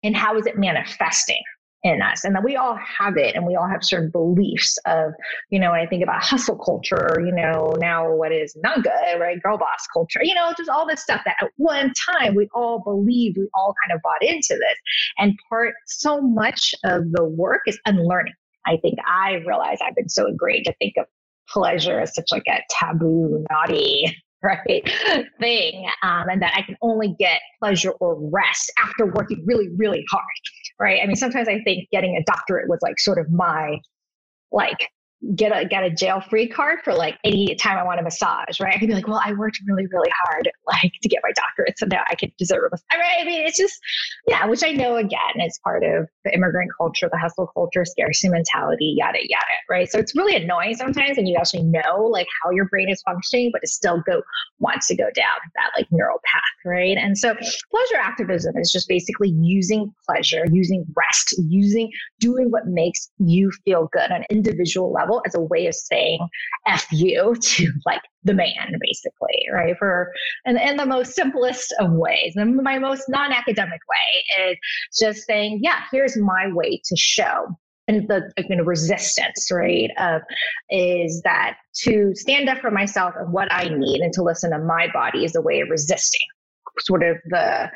[0.03, 1.41] and how is it manifesting
[1.83, 2.23] in us?
[2.23, 5.13] And that we all have it and we all have certain beliefs of
[5.49, 9.41] you know i think about hustle culture you know now what is naga right?
[9.41, 12.81] Girl boss culture you know just all this stuff that at one time we all
[12.83, 14.77] believed we all kind of bought into this.
[15.17, 18.33] And part so much of the work is unlearning
[18.65, 21.05] i think i realize i've been so ingrained to think of
[21.49, 24.05] pleasure as such like a taboo naughty
[24.43, 24.89] right
[25.39, 30.03] thing um, and that i can only get pleasure or rest after working really really
[30.09, 30.23] hard
[30.79, 30.99] right?
[31.01, 33.79] I mean sometimes i think getting a doctorate was like sort of my
[34.51, 34.89] like
[35.35, 38.59] get a get a jail free card for like any time I want a massage,
[38.59, 38.75] right?
[38.75, 41.77] I could be like, well, I worked really, really hard like to get my doctorate,
[41.77, 42.85] so now I could deserve a massage.
[42.93, 43.17] Right?
[43.21, 43.79] I mean, it's just
[44.27, 48.29] yeah, which I know again is part of the immigrant culture, the hustle culture, scarcity
[48.29, 49.89] mentality, yada yada, right?
[49.89, 53.49] So it's really annoying sometimes when you actually know like how your brain is functioning,
[53.51, 54.21] but it still go
[54.59, 56.97] wants to go down that like neural path, right?
[56.97, 63.09] And so pleasure activism is just basically using pleasure, using rest, using doing what makes
[63.19, 66.19] you feel good on an individual level as a way of saying
[66.67, 69.77] F you to like the man, basically, right?
[69.77, 70.11] For
[70.45, 72.33] and in the most simplest of ways.
[72.35, 74.57] And my most non-academic way is
[74.99, 77.47] just saying, yeah, here's my way to show
[77.87, 80.21] and the you know, resistance, right, of
[80.69, 84.59] is that to stand up for myself and what I need and to listen to
[84.59, 86.21] my body is a way of resisting
[86.79, 87.69] sort of the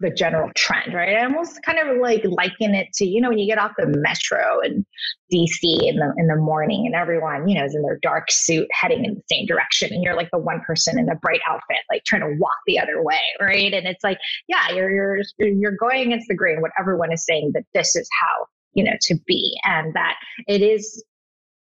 [0.00, 1.16] the general trend, right?
[1.16, 3.86] I almost kind of like liken it to, you know, when you get off the
[3.86, 4.84] metro in
[5.32, 8.66] DC in the in the morning and everyone, you know, is in their dark suit
[8.72, 9.92] heading in the same direction.
[9.92, 12.78] And you're like the one person in a bright outfit, like trying to walk the
[12.78, 13.72] other way, right?
[13.72, 17.52] And it's like, yeah, you're you're you're going against the grain, what everyone is saying
[17.54, 19.54] that this is how, you know, to be.
[19.64, 20.16] And that
[20.48, 21.04] it is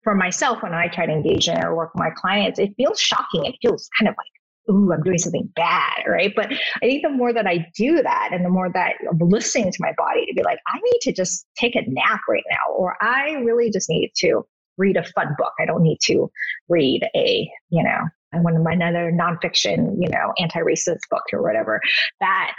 [0.04, 3.02] for myself when I try to engage in or work with my clients, it feels
[3.02, 3.46] shocking.
[3.46, 4.32] It feels kind of like
[4.70, 6.34] ooh, I'm doing something bad, right?
[6.36, 9.72] But I think the more that I do that and the more that I'm listening
[9.72, 12.74] to my body to be like, I need to just take a nap right now,
[12.74, 14.46] or I really just need to
[14.78, 15.54] read a fun book.
[15.60, 16.32] I don't need to
[16.70, 21.82] read a, you know, one of my another nonfiction, you know, anti-racist book or whatever,
[22.20, 22.54] that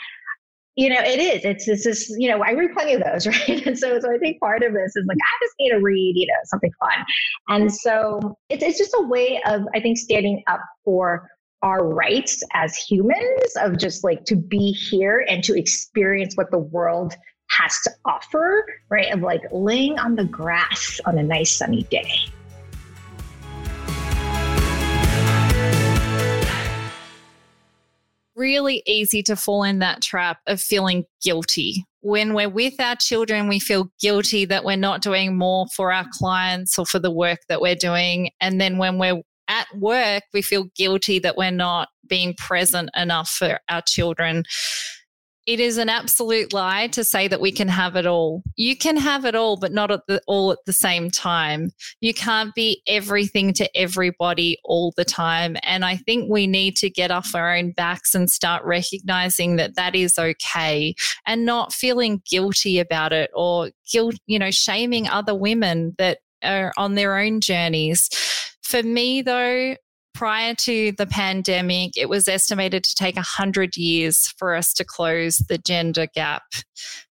[0.77, 1.45] you know, it is.
[1.45, 3.67] It's this is, you know, I read plenty of those, right?
[3.67, 6.15] And so, so I think part of this is like, I just need to read,
[6.17, 7.05] you know, something fun.
[7.49, 11.29] And so it's, it's just a way of, I think, standing up for
[11.63, 16.59] our rights as humans of just like to be here and to experience what the
[16.59, 17.15] world
[17.51, 19.13] has to offer, right?
[19.13, 22.11] Of like laying on the grass on a nice sunny day.
[28.37, 31.85] Really easy to fall in that trap of feeling guilty.
[32.01, 36.07] When we're with our children, we feel guilty that we're not doing more for our
[36.11, 38.31] clients or for the work that we're doing.
[38.41, 39.21] And then when we're
[39.51, 44.45] at work, we feel guilty that we're not being present enough for our children.
[45.47, 48.43] It is an absolute lie to say that we can have it all.
[48.55, 51.73] You can have it all, but not at the, all at the same time.
[52.01, 55.57] You can't be everything to everybody all the time.
[55.65, 59.75] And I think we need to get off our own backs and start recognizing that
[59.75, 60.95] that is okay
[61.27, 66.73] and not feeling guilty about it or guilt, you know, shaming other women that are
[66.77, 68.09] on their own journeys
[68.71, 69.75] for me, though,
[70.15, 75.39] prior to the pandemic, it was estimated to take 100 years for us to close
[75.49, 76.45] the gender gap.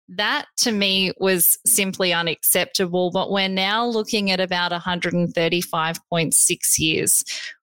[0.09, 7.23] That to me was simply unacceptable, but we're now looking at about 135.6 years.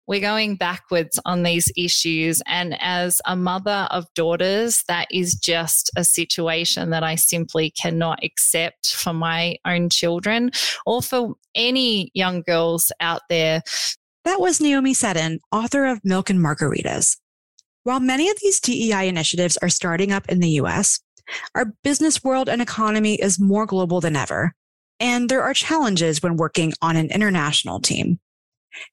[0.06, 2.40] We're going backwards on these issues.
[2.46, 8.22] And as a mother of daughters, that is just a situation that I simply cannot
[8.22, 10.52] accept for my own children
[10.84, 13.62] or for any young girls out there.
[14.24, 17.16] That was Naomi Seddon, author of Milk and Margaritas.
[17.82, 21.00] While many of these DEI initiatives are starting up in the US,
[21.54, 24.52] our business world and economy is more global than ever.
[24.98, 28.18] And there are challenges when working on an international team.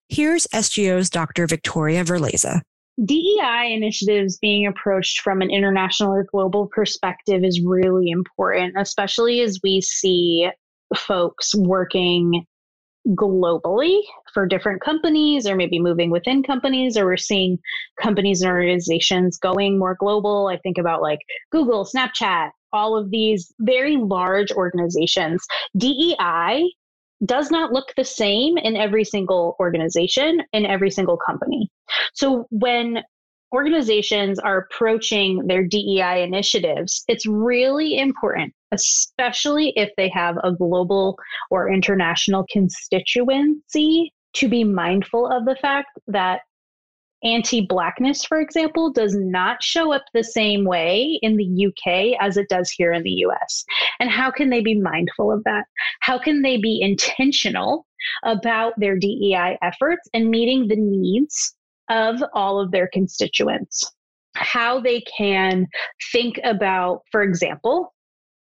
[0.09, 1.47] Here's SGO's Dr.
[1.47, 2.61] Victoria Verleza.
[3.03, 9.59] DEI initiatives being approached from an international or global perspective is really important, especially as
[9.63, 10.49] we see
[10.95, 12.45] folks working
[13.09, 13.99] globally
[14.33, 17.59] for different companies or maybe moving within companies or we're seeing
[18.01, 21.19] companies and organizations going more global i think about like
[21.51, 25.45] google snapchat all of these very large organizations
[25.77, 26.71] dei
[27.25, 31.69] does not look the same in every single organization, in every single company.
[32.13, 33.03] So when
[33.53, 41.17] organizations are approaching their DEI initiatives, it's really important, especially if they have a global
[41.51, 46.41] or international constituency, to be mindful of the fact that
[47.23, 52.37] anti blackness, for example, does not show up the same way in the UK as
[52.37, 53.63] it does here in the US.
[53.99, 55.65] And how can they be mindful of that?
[56.01, 57.85] How can they be intentional
[58.23, 61.55] about their DEI efforts and meeting the needs
[61.89, 63.91] of all of their constituents?
[64.35, 65.67] How they can
[66.11, 67.93] think about, for example,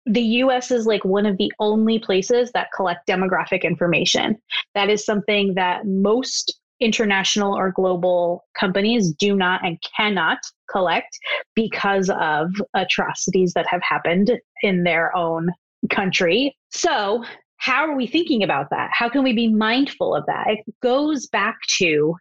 [0.06, 4.38] the US is like one of the only places that collect demographic information.
[4.74, 11.18] That is something that most international or global companies do not and cannot collect
[11.56, 15.50] because of atrocities that have happened in their own
[15.90, 16.56] country.
[16.70, 17.24] So,
[17.60, 18.90] how are we thinking about that?
[18.94, 20.46] How can we be mindful of that?
[20.48, 22.16] It goes back to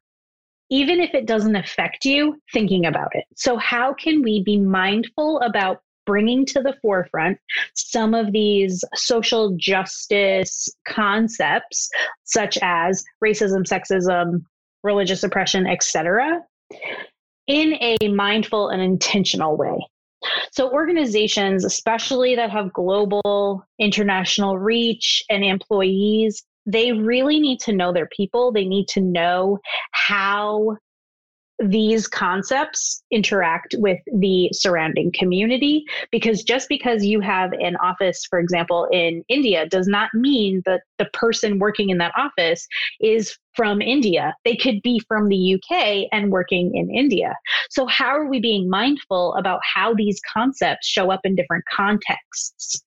[0.71, 3.25] even if it doesn't affect you, thinking about it.
[3.37, 7.39] So, how can we be mindful about bringing to the forefront
[7.75, 11.91] some of these social justice concepts,
[12.25, 14.45] such as racism, sexism,
[14.83, 16.41] religious oppression, etc.,
[17.47, 19.79] in a mindful and intentional way.
[20.51, 27.93] So, organizations, especially that have global, international reach and employees, they really need to know
[27.93, 28.51] their people.
[28.51, 29.59] They need to know
[29.93, 30.77] how
[31.59, 38.39] these concepts interact with the surrounding community because just because you have an office for
[38.39, 42.67] example in India does not mean that the person working in that office
[43.01, 44.35] is from India.
[44.45, 47.35] They could be from the UK and working in India.
[47.71, 52.83] So how are we being mindful about how these concepts show up in different contexts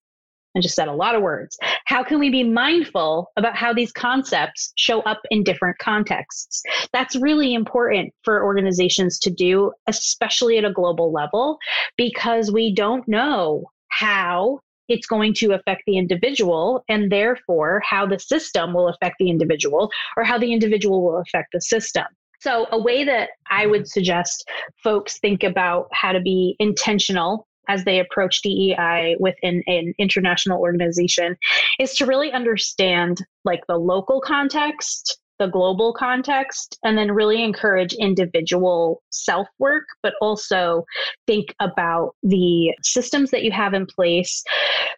[0.56, 1.58] I just said a lot of words.
[1.86, 6.64] How can we be mindful about how these concepts show up in different contexts?
[6.92, 11.58] That's really important for organizations to do, especially at a global level,
[11.98, 18.20] because we don't know how it's going to affect the individual and therefore how the
[18.20, 22.06] system will affect the individual or how the individual will affect the system.
[22.42, 24.50] So, a way that I would suggest
[24.82, 31.38] folks think about how to be intentional as they approach DEI within an international organization
[31.80, 37.94] is to really understand like the local context the global context and then really encourage
[37.94, 40.86] individual self work, but also
[41.26, 44.44] think about the systems that you have in place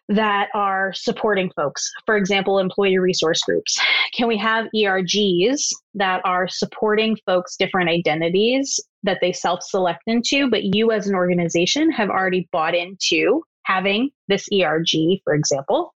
[0.08, 1.88] that are supporting folks.
[2.04, 3.80] For example, employee resource groups.
[4.14, 10.50] Can we have ERGs that are supporting folks' different identities that they self select into,
[10.50, 15.94] but you as an organization have already bought into having this ERG, for example?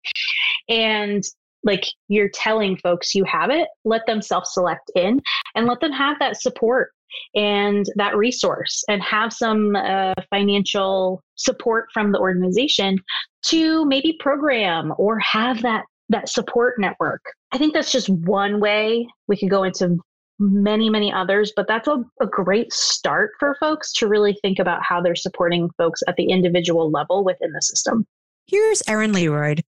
[0.68, 1.22] And
[1.64, 5.20] like you're telling folks you have it, let them self select in
[5.54, 6.90] and let them have that support
[7.34, 12.96] and that resource and have some uh, financial support from the organization
[13.42, 17.22] to maybe program or have that that support network.
[17.52, 19.98] I think that's just one way we could go into
[20.38, 24.82] many, many others, but that's a, a great start for folks to really think about
[24.82, 28.06] how they're supporting folks at the individual level within the system.
[28.46, 29.62] Here's Erin Leroyd,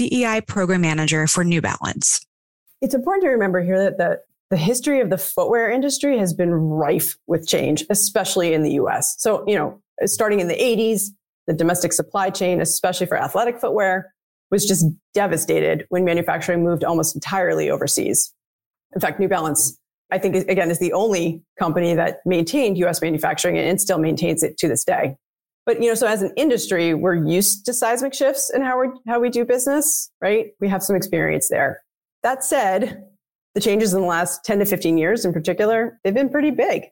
[0.00, 2.24] DEI program manager for New Balance.
[2.80, 6.54] It's important to remember here that the, the history of the footwear industry has been
[6.54, 9.16] rife with change, especially in the US.
[9.18, 11.10] So, you know, starting in the 80s,
[11.46, 14.14] the domestic supply chain, especially for athletic footwear,
[14.50, 18.32] was just devastated when manufacturing moved almost entirely overseas.
[18.94, 19.78] In fact, New Balance,
[20.10, 24.56] I think, again, is the only company that maintained US manufacturing and still maintains it
[24.58, 25.16] to this day.
[25.66, 28.88] But you know, so as an industry, we're used to seismic shifts in how we
[29.06, 30.48] how we do business, right?
[30.60, 31.82] We have some experience there.
[32.22, 33.04] That said,
[33.54, 36.84] the changes in the last 10 to 15 years in particular, they've been pretty big.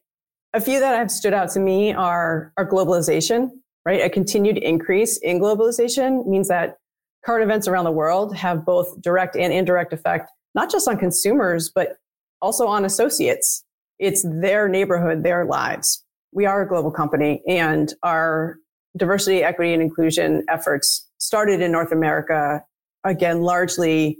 [0.54, 3.50] A few that have stood out to me are, are globalization,
[3.84, 4.02] right?
[4.02, 6.78] A continued increase in globalization means that
[7.24, 11.70] current events around the world have both direct and indirect effect, not just on consumers,
[11.72, 11.96] but
[12.40, 13.64] also on associates.
[13.98, 16.04] It's their neighborhood, their lives
[16.38, 18.60] we are a global company and our
[18.96, 22.64] diversity, equity, and inclusion efforts started in North America,
[23.02, 24.16] again, largely,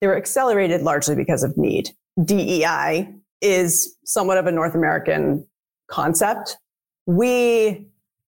[0.00, 1.90] they were accelerated largely because of need.
[2.24, 5.46] DEI is somewhat of a North American
[5.90, 6.56] concept.
[7.04, 7.88] We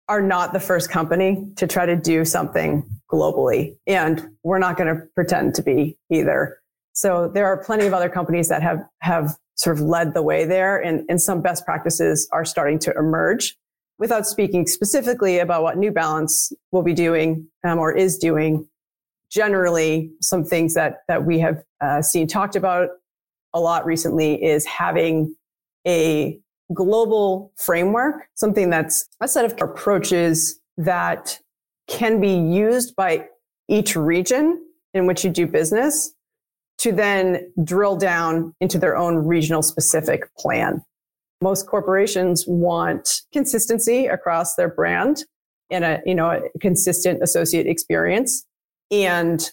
[0.10, 4.94] are not the first company to try to do something globally, and we're not going
[4.94, 6.58] to pretend to be either.
[6.92, 10.46] So there are plenty of other companies that have, have sort of led the way
[10.46, 13.58] there and, and some best practices are starting to emerge
[13.98, 18.68] without speaking specifically about what New Balance will be doing um, or is doing.
[19.32, 22.90] Generally, some things that, that we have uh, seen talked about
[23.54, 25.36] a lot recently is having
[25.88, 26.40] a
[26.74, 31.40] global framework, something that's a set of approaches that
[31.88, 33.28] can be used by
[33.70, 34.62] each region
[34.94, 36.15] in which you do business
[36.80, 40.84] to then drill down into their own regional specific plan.
[41.42, 45.24] Most corporations want consistency across their brand
[45.70, 48.46] and a, you know, a consistent associate experience.
[48.92, 49.50] And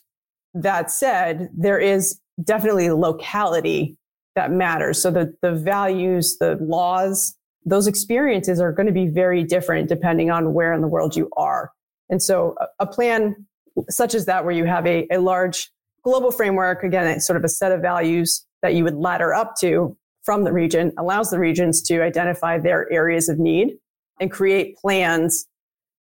[0.54, 3.96] that said, there is definitely locality
[4.34, 5.02] that matters.
[5.02, 10.30] So the, the values, the laws, those experiences are going to be very different depending
[10.30, 11.70] on where in the world you are.
[12.10, 13.46] And so a, plan
[13.88, 15.70] such as that, where you have a, a large
[16.04, 19.56] global framework, again, it's sort of a set of values that you would ladder up
[19.60, 23.76] to from the region, allows the regions to identify their areas of need
[24.20, 25.46] and create plans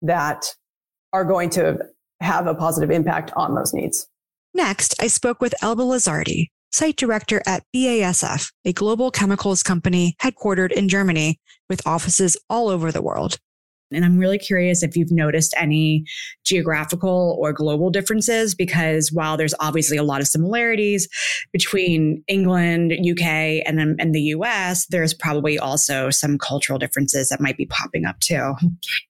[0.02, 0.46] that
[1.12, 1.78] are going to
[2.20, 4.06] have a positive impact on those needs.
[4.54, 10.72] Next, I spoke with Elba Lizardi, site director at BASF, a global chemicals company headquartered
[10.72, 11.38] in Germany
[11.68, 13.38] with offices all over the world.
[13.92, 16.04] And I'm really curious if you've noticed any
[16.46, 21.08] geographical or global differences, because while there's obviously a lot of similarities
[21.52, 27.56] between England, UK, and, and the US, there's probably also some cultural differences that might
[27.56, 28.54] be popping up too.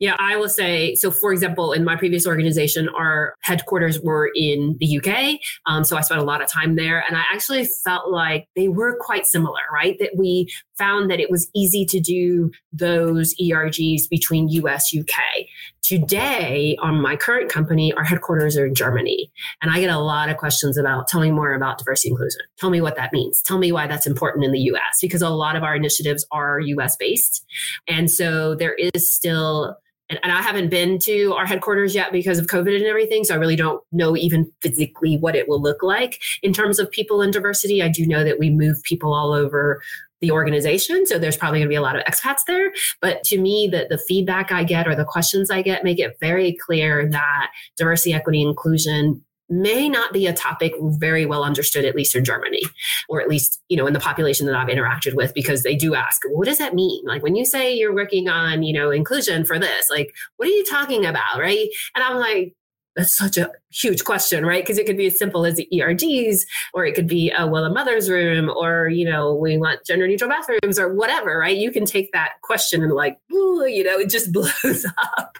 [0.00, 4.76] Yeah, I will say so, for example, in my previous organization, our headquarters were in
[4.80, 5.38] the UK.
[5.66, 7.04] Um, so I spent a lot of time there.
[7.06, 9.96] And I actually felt like they were quite similar, right?
[9.98, 15.46] That we found that it was easy to do those ERGs between US, UK.
[15.86, 19.30] Today, on my current company, our headquarters are in Germany.
[19.62, 22.40] And I get a lot of questions about tell me more about diversity inclusion.
[22.58, 23.40] Tell me what that means.
[23.40, 26.58] Tell me why that's important in the US, because a lot of our initiatives are
[26.58, 27.46] US based.
[27.86, 29.76] And so there is still
[30.08, 33.24] and, and, I haven't been to our headquarters yet because of COVID and everything.
[33.24, 36.90] So I really don't know even physically what it will look like in terms of
[36.90, 37.82] people and diversity.
[37.82, 39.82] I do know that we move people all over
[40.20, 41.06] the organization.
[41.06, 42.72] So there's probably going to be a lot of expats there.
[43.00, 46.16] But to me, the, the feedback I get or the questions I get make it
[46.20, 51.94] very clear that diversity, equity, inclusion may not be a topic very well understood, at
[51.94, 52.62] least in Germany,
[53.08, 55.94] or at least, you know, in the population that I've interacted with, because they do
[55.94, 57.04] ask, what does that mean?
[57.06, 60.52] Like when you say you're working on, you know, inclusion for this, like, what are
[60.52, 61.38] you talking about?
[61.38, 61.68] Right.
[61.94, 62.54] And I'm like,
[62.96, 64.62] that's such a huge question, right?
[64.62, 66.40] Because it could be as simple as the ERGs,
[66.72, 70.08] or it could be, a well, a mother's room, or, you know, we want gender
[70.08, 71.56] neutral bathrooms or whatever, right?
[71.56, 74.86] You can take that question and like, ooh, you know, it just blows
[75.16, 75.38] up.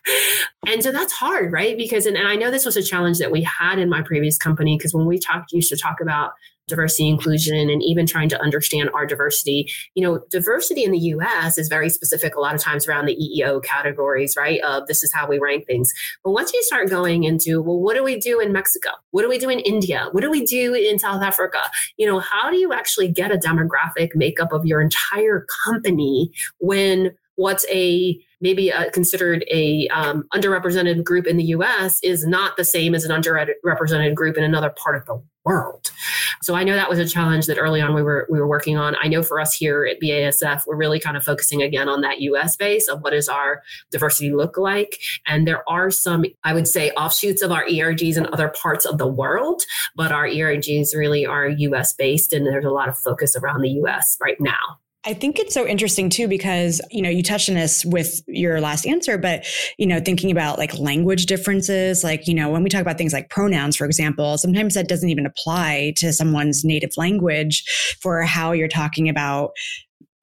[0.67, 1.77] And so that's hard, right?
[1.77, 4.37] Because, and, and I know this was a challenge that we had in my previous
[4.37, 6.33] company, because when we talked, used to talk about
[6.67, 9.71] diversity inclusion and even trying to understand our diversity.
[9.95, 13.17] You know diversity in the us is very specific a lot of times around the
[13.17, 15.93] eeo categories right of this is how we rank things.
[16.25, 18.91] But once you start going into well what do we do in mexico?
[19.11, 20.09] What do we do in india?
[20.13, 21.61] What do we do in south africa?
[21.97, 27.13] You know how do you actually get a demographic makeup of your entire company when
[27.37, 32.65] what's a maybe a, considered a um, underrepresented group in the US is not the
[32.65, 35.91] same as an underrepresented group in another part of the world.
[36.43, 38.77] So I know that was a challenge that early on we were we were working
[38.77, 38.97] on.
[39.01, 42.21] I know for us here at BASF, we're really kind of focusing again on that
[42.21, 44.99] US base of what does our diversity look like.
[45.27, 48.99] And there are some, I would say, offshoots of our ERGs in other parts of
[48.99, 49.63] the world,
[49.95, 53.71] but our ERGs really are US based and there's a lot of focus around the
[53.71, 54.79] US right now.
[55.07, 58.61] I think it's so interesting too because you know you touched on this with your
[58.61, 59.47] last answer, but
[59.79, 63.13] you know thinking about like language differences, like you know when we talk about things
[63.13, 67.65] like pronouns, for example, sometimes that doesn't even apply to someone's native language
[68.03, 69.53] for how you're talking about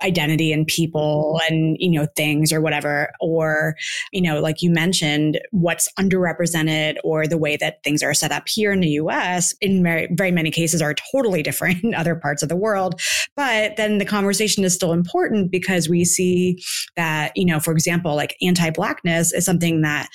[0.04, 3.12] identity and people and you know things or whatever.
[3.20, 3.76] Or
[4.12, 8.48] you know like you mentioned what's underrepresented or the way that things are set up
[8.48, 12.44] here in the US in very, very many cases are totally different in other parts
[12.44, 13.00] of the world.
[13.36, 16.62] But then the conversation is still important because we see
[16.96, 20.10] that you know for example like anti-blackness is something that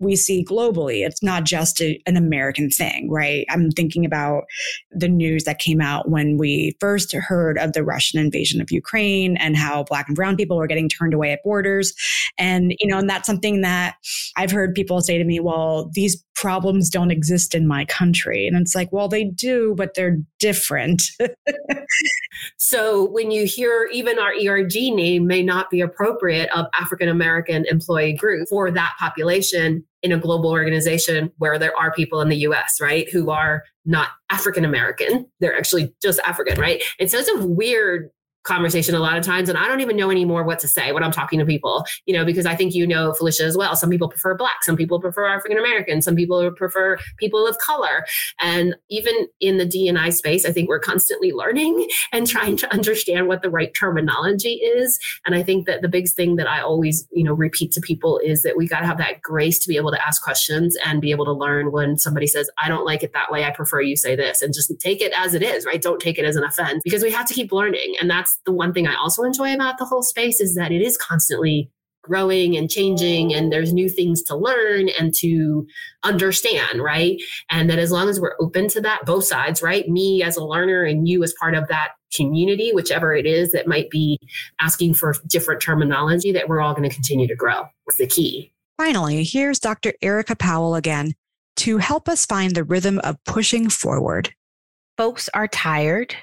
[0.00, 1.06] we see globally.
[1.06, 3.44] It's not just a, an American thing, right?
[3.50, 4.44] I'm thinking about
[4.90, 9.36] the news that came out when we first heard of the Russian invasion of Ukraine
[9.36, 11.92] and how black and brown people were getting turned away at borders.
[12.38, 13.96] And, you know, and that's something that
[14.36, 18.46] I've heard people say to me, well, these problems don't exist in my country.
[18.46, 21.02] And it's like, well, they do, but they're different.
[22.56, 27.66] so when you hear even our ERG name may not be appropriate of African American
[27.66, 32.38] employee group for that population in a global organization where there are people in the
[32.38, 35.26] US, right, who are not African American.
[35.40, 36.82] They're actually just African, right?
[36.98, 38.08] And so it's a weird
[38.50, 41.02] conversation a lot of times and i don't even know anymore what to say when
[41.02, 43.76] i'm talking to people you know because i think you know felicia as well.
[43.76, 48.04] Some people prefer black some people prefer african american some people prefer people of color.
[48.40, 53.28] And even in the dni space i think we're constantly learning and trying to understand
[53.28, 54.98] what the right terminology is.
[55.24, 58.18] And i think that the big thing that i always you know repeat to people
[58.18, 61.00] is that we got to have that grace to be able to ask questions and
[61.00, 63.44] be able to learn when somebody says i don't like it that way.
[63.44, 64.42] I prefer you say this.
[64.42, 65.80] And just take it as it is right?
[65.80, 67.94] Don't take it as an offense because we have to keep learning.
[68.00, 70.72] And that's that's the one thing I also enjoy about the whole space is that
[70.72, 71.70] it is constantly
[72.02, 75.66] growing and changing and there's new things to learn and to
[76.02, 77.20] understand right?
[77.50, 79.88] And that as long as we're open to that both sides right?
[79.88, 83.68] Me as a learner and you as part of that community whichever it is that
[83.68, 84.18] might be
[84.60, 87.66] asking for different terminology that we're all going to continue to grow.
[87.88, 88.52] Is the key.
[88.78, 91.14] Finally here's dr erica powell again
[91.56, 94.32] to help us find the rhythm of pushing forward.
[94.96, 96.16] Folks are tired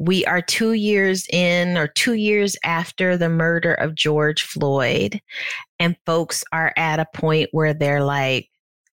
[0.00, 5.20] we are two years in or two years after the murder of George Floyd,
[5.78, 8.48] and folks are at a point where they're like,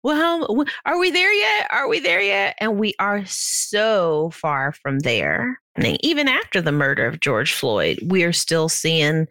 [0.05, 1.67] well, are we there yet?
[1.71, 2.55] Are we there yet?
[2.61, 5.61] And we are so far from there.
[5.75, 9.27] And even after the murder of George Floyd, we are still seeing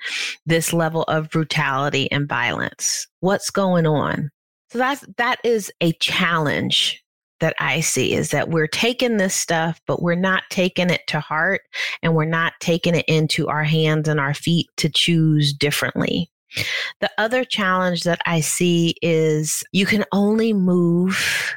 [0.46, 3.08] this level of brutality and violence.
[3.22, 4.30] What's going on?
[4.72, 7.02] So that's that is a challenge
[7.42, 11.20] that I see is that we're taking this stuff, but we're not taking it to
[11.20, 11.62] heart
[12.02, 16.32] and we're not taking it into our hands and our feet to choose differently.
[17.00, 21.54] The other challenge that I see is you can only move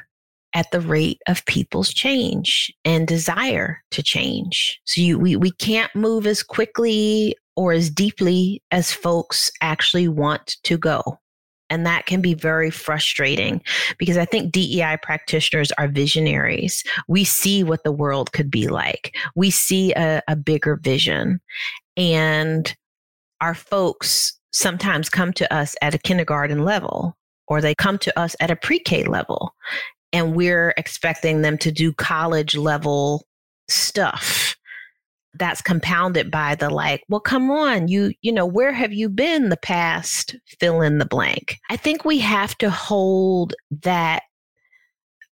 [0.53, 4.79] at the rate of people's change and desire to change.
[4.85, 10.57] So you, we, we can't move as quickly or as deeply as folks actually want
[10.63, 11.19] to go.
[11.69, 13.61] And that can be very frustrating
[13.97, 16.83] because I think DEI practitioners are visionaries.
[17.07, 21.41] We see what the world could be like, we see a, a bigger vision.
[21.97, 22.75] And
[23.41, 28.35] our folks sometimes come to us at a kindergarten level or they come to us
[28.39, 29.53] at a pre K level.
[30.13, 33.25] And we're expecting them to do college level
[33.67, 34.44] stuff
[35.37, 39.49] that's compounded by the like well come on you you know where have you been
[39.49, 44.23] the past fill in the blank i think we have to hold that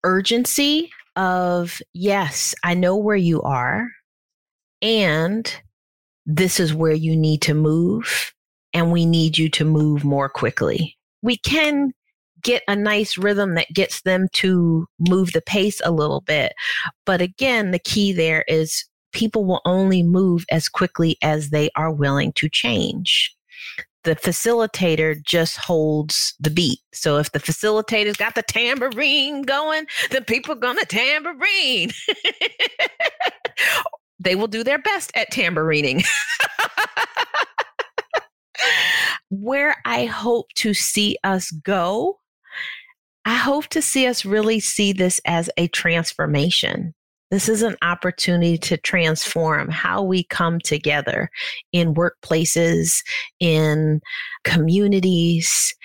[0.03, 3.87] urgency of yes i know where you are
[4.81, 5.61] and
[6.25, 8.33] this is where you need to move
[8.73, 11.91] and we need you to move more quickly we can
[12.41, 16.53] get a nice rhythm that gets them to move the pace a little bit.
[17.05, 21.91] But again, the key there is people will only move as quickly as they are
[21.91, 23.35] willing to change.
[24.03, 26.79] The facilitator just holds the beat.
[26.93, 31.91] So if the facilitator's got the tambourine going, the people gonna tambourine.
[34.19, 36.05] they will do their best at tambourining.
[39.29, 42.19] Where I hope to see us go,
[43.25, 46.93] I hope to see us really see this as a transformation.
[47.31, 51.29] This is an opportunity to transform how we come together
[51.71, 53.03] in workplaces,
[53.39, 54.01] in
[54.43, 55.75] communities,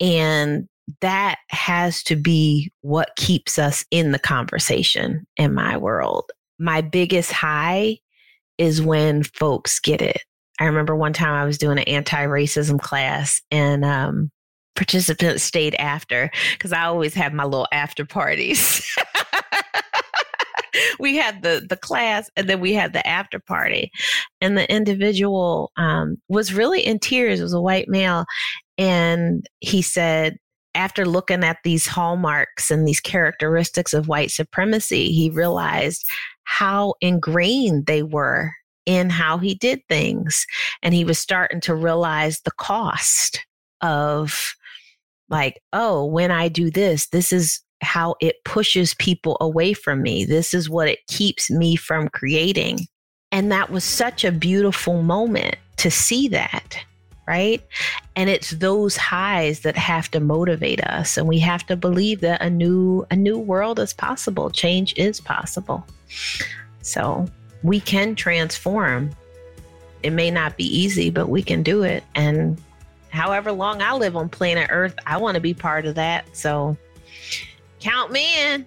[0.00, 0.68] and
[1.00, 6.30] that has to be what keeps us in the conversation in my world.
[6.58, 7.98] My biggest high
[8.58, 10.22] is when folks get it.
[10.60, 14.30] I remember one time I was doing an anti racism class and um,
[14.76, 18.84] participants stayed after because I always have my little after parties.
[20.98, 23.90] we had the the class and then we had the after party.
[24.40, 27.40] And the individual um, was really in tears.
[27.40, 28.24] It was a white male.
[28.78, 30.36] And he said
[30.74, 36.08] after looking at these hallmarks and these characteristics of white supremacy he realized
[36.44, 38.50] how ingrained they were
[38.86, 40.46] in how he did things.
[40.82, 43.44] And he was starting to realize the cost
[43.82, 44.54] of
[45.28, 50.24] like oh when i do this this is how it pushes people away from me.
[50.24, 52.80] This is what it keeps me from creating.
[53.30, 56.78] And that was such a beautiful moment to see that,
[57.26, 57.62] right?
[58.14, 62.42] And it's those highs that have to motivate us and we have to believe that
[62.42, 64.50] a new a new world is possible.
[64.50, 65.86] Change is possible.
[66.82, 67.26] So,
[67.62, 69.10] we can transform.
[70.02, 72.60] It may not be easy, but we can do it and
[73.12, 76.34] however long I live on planet Earth, I want to be part of that.
[76.36, 76.76] So,
[77.82, 78.64] Count me in.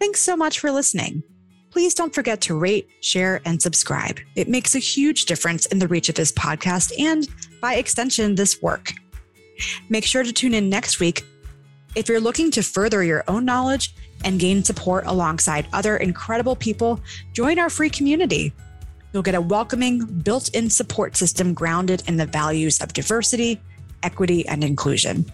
[0.00, 1.22] Thanks so much for listening.
[1.70, 4.18] Please don't forget to rate, share, and subscribe.
[4.34, 7.28] It makes a huge difference in the reach of this podcast and,
[7.60, 8.92] by extension, this work.
[9.90, 11.22] Make sure to tune in next week
[11.94, 16.98] if you're looking to further your own knowledge and gain support alongside other incredible people.
[17.34, 18.54] Join our free community.
[19.12, 23.60] You'll get a welcoming, built in support system grounded in the values of diversity,
[24.02, 25.24] equity, and inclusion.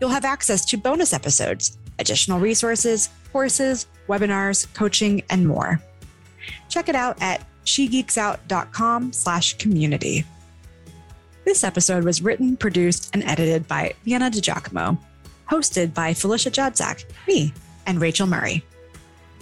[0.00, 5.80] You'll have access to bonus episodes, additional resources, courses, webinars, coaching, and more.
[6.68, 10.24] Check it out at shegeeksout.com slash community.
[11.44, 14.98] This episode was written, produced, and edited by Vienna DiGiacomo,
[15.48, 17.52] hosted by Felicia Jadczak, me,
[17.86, 18.64] and Rachel Murray.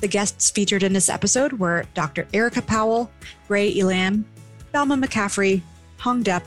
[0.00, 2.26] The guests featured in this episode were Dr.
[2.32, 3.10] Erica Powell,
[3.48, 4.24] Ray Elam,
[4.72, 5.62] Thelma McCaffrey,
[5.98, 6.44] Hong Depp,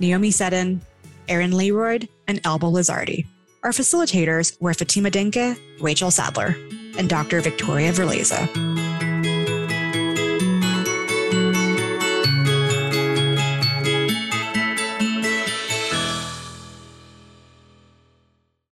[0.00, 0.80] Naomi Seddon,
[1.28, 3.26] Aaron Leroyd, and Elba Lizardi.
[3.62, 6.56] Our facilitators were Fatima Dainkeh, Rachel Sadler,
[6.98, 7.40] and Dr.
[7.40, 8.75] Victoria Verleza.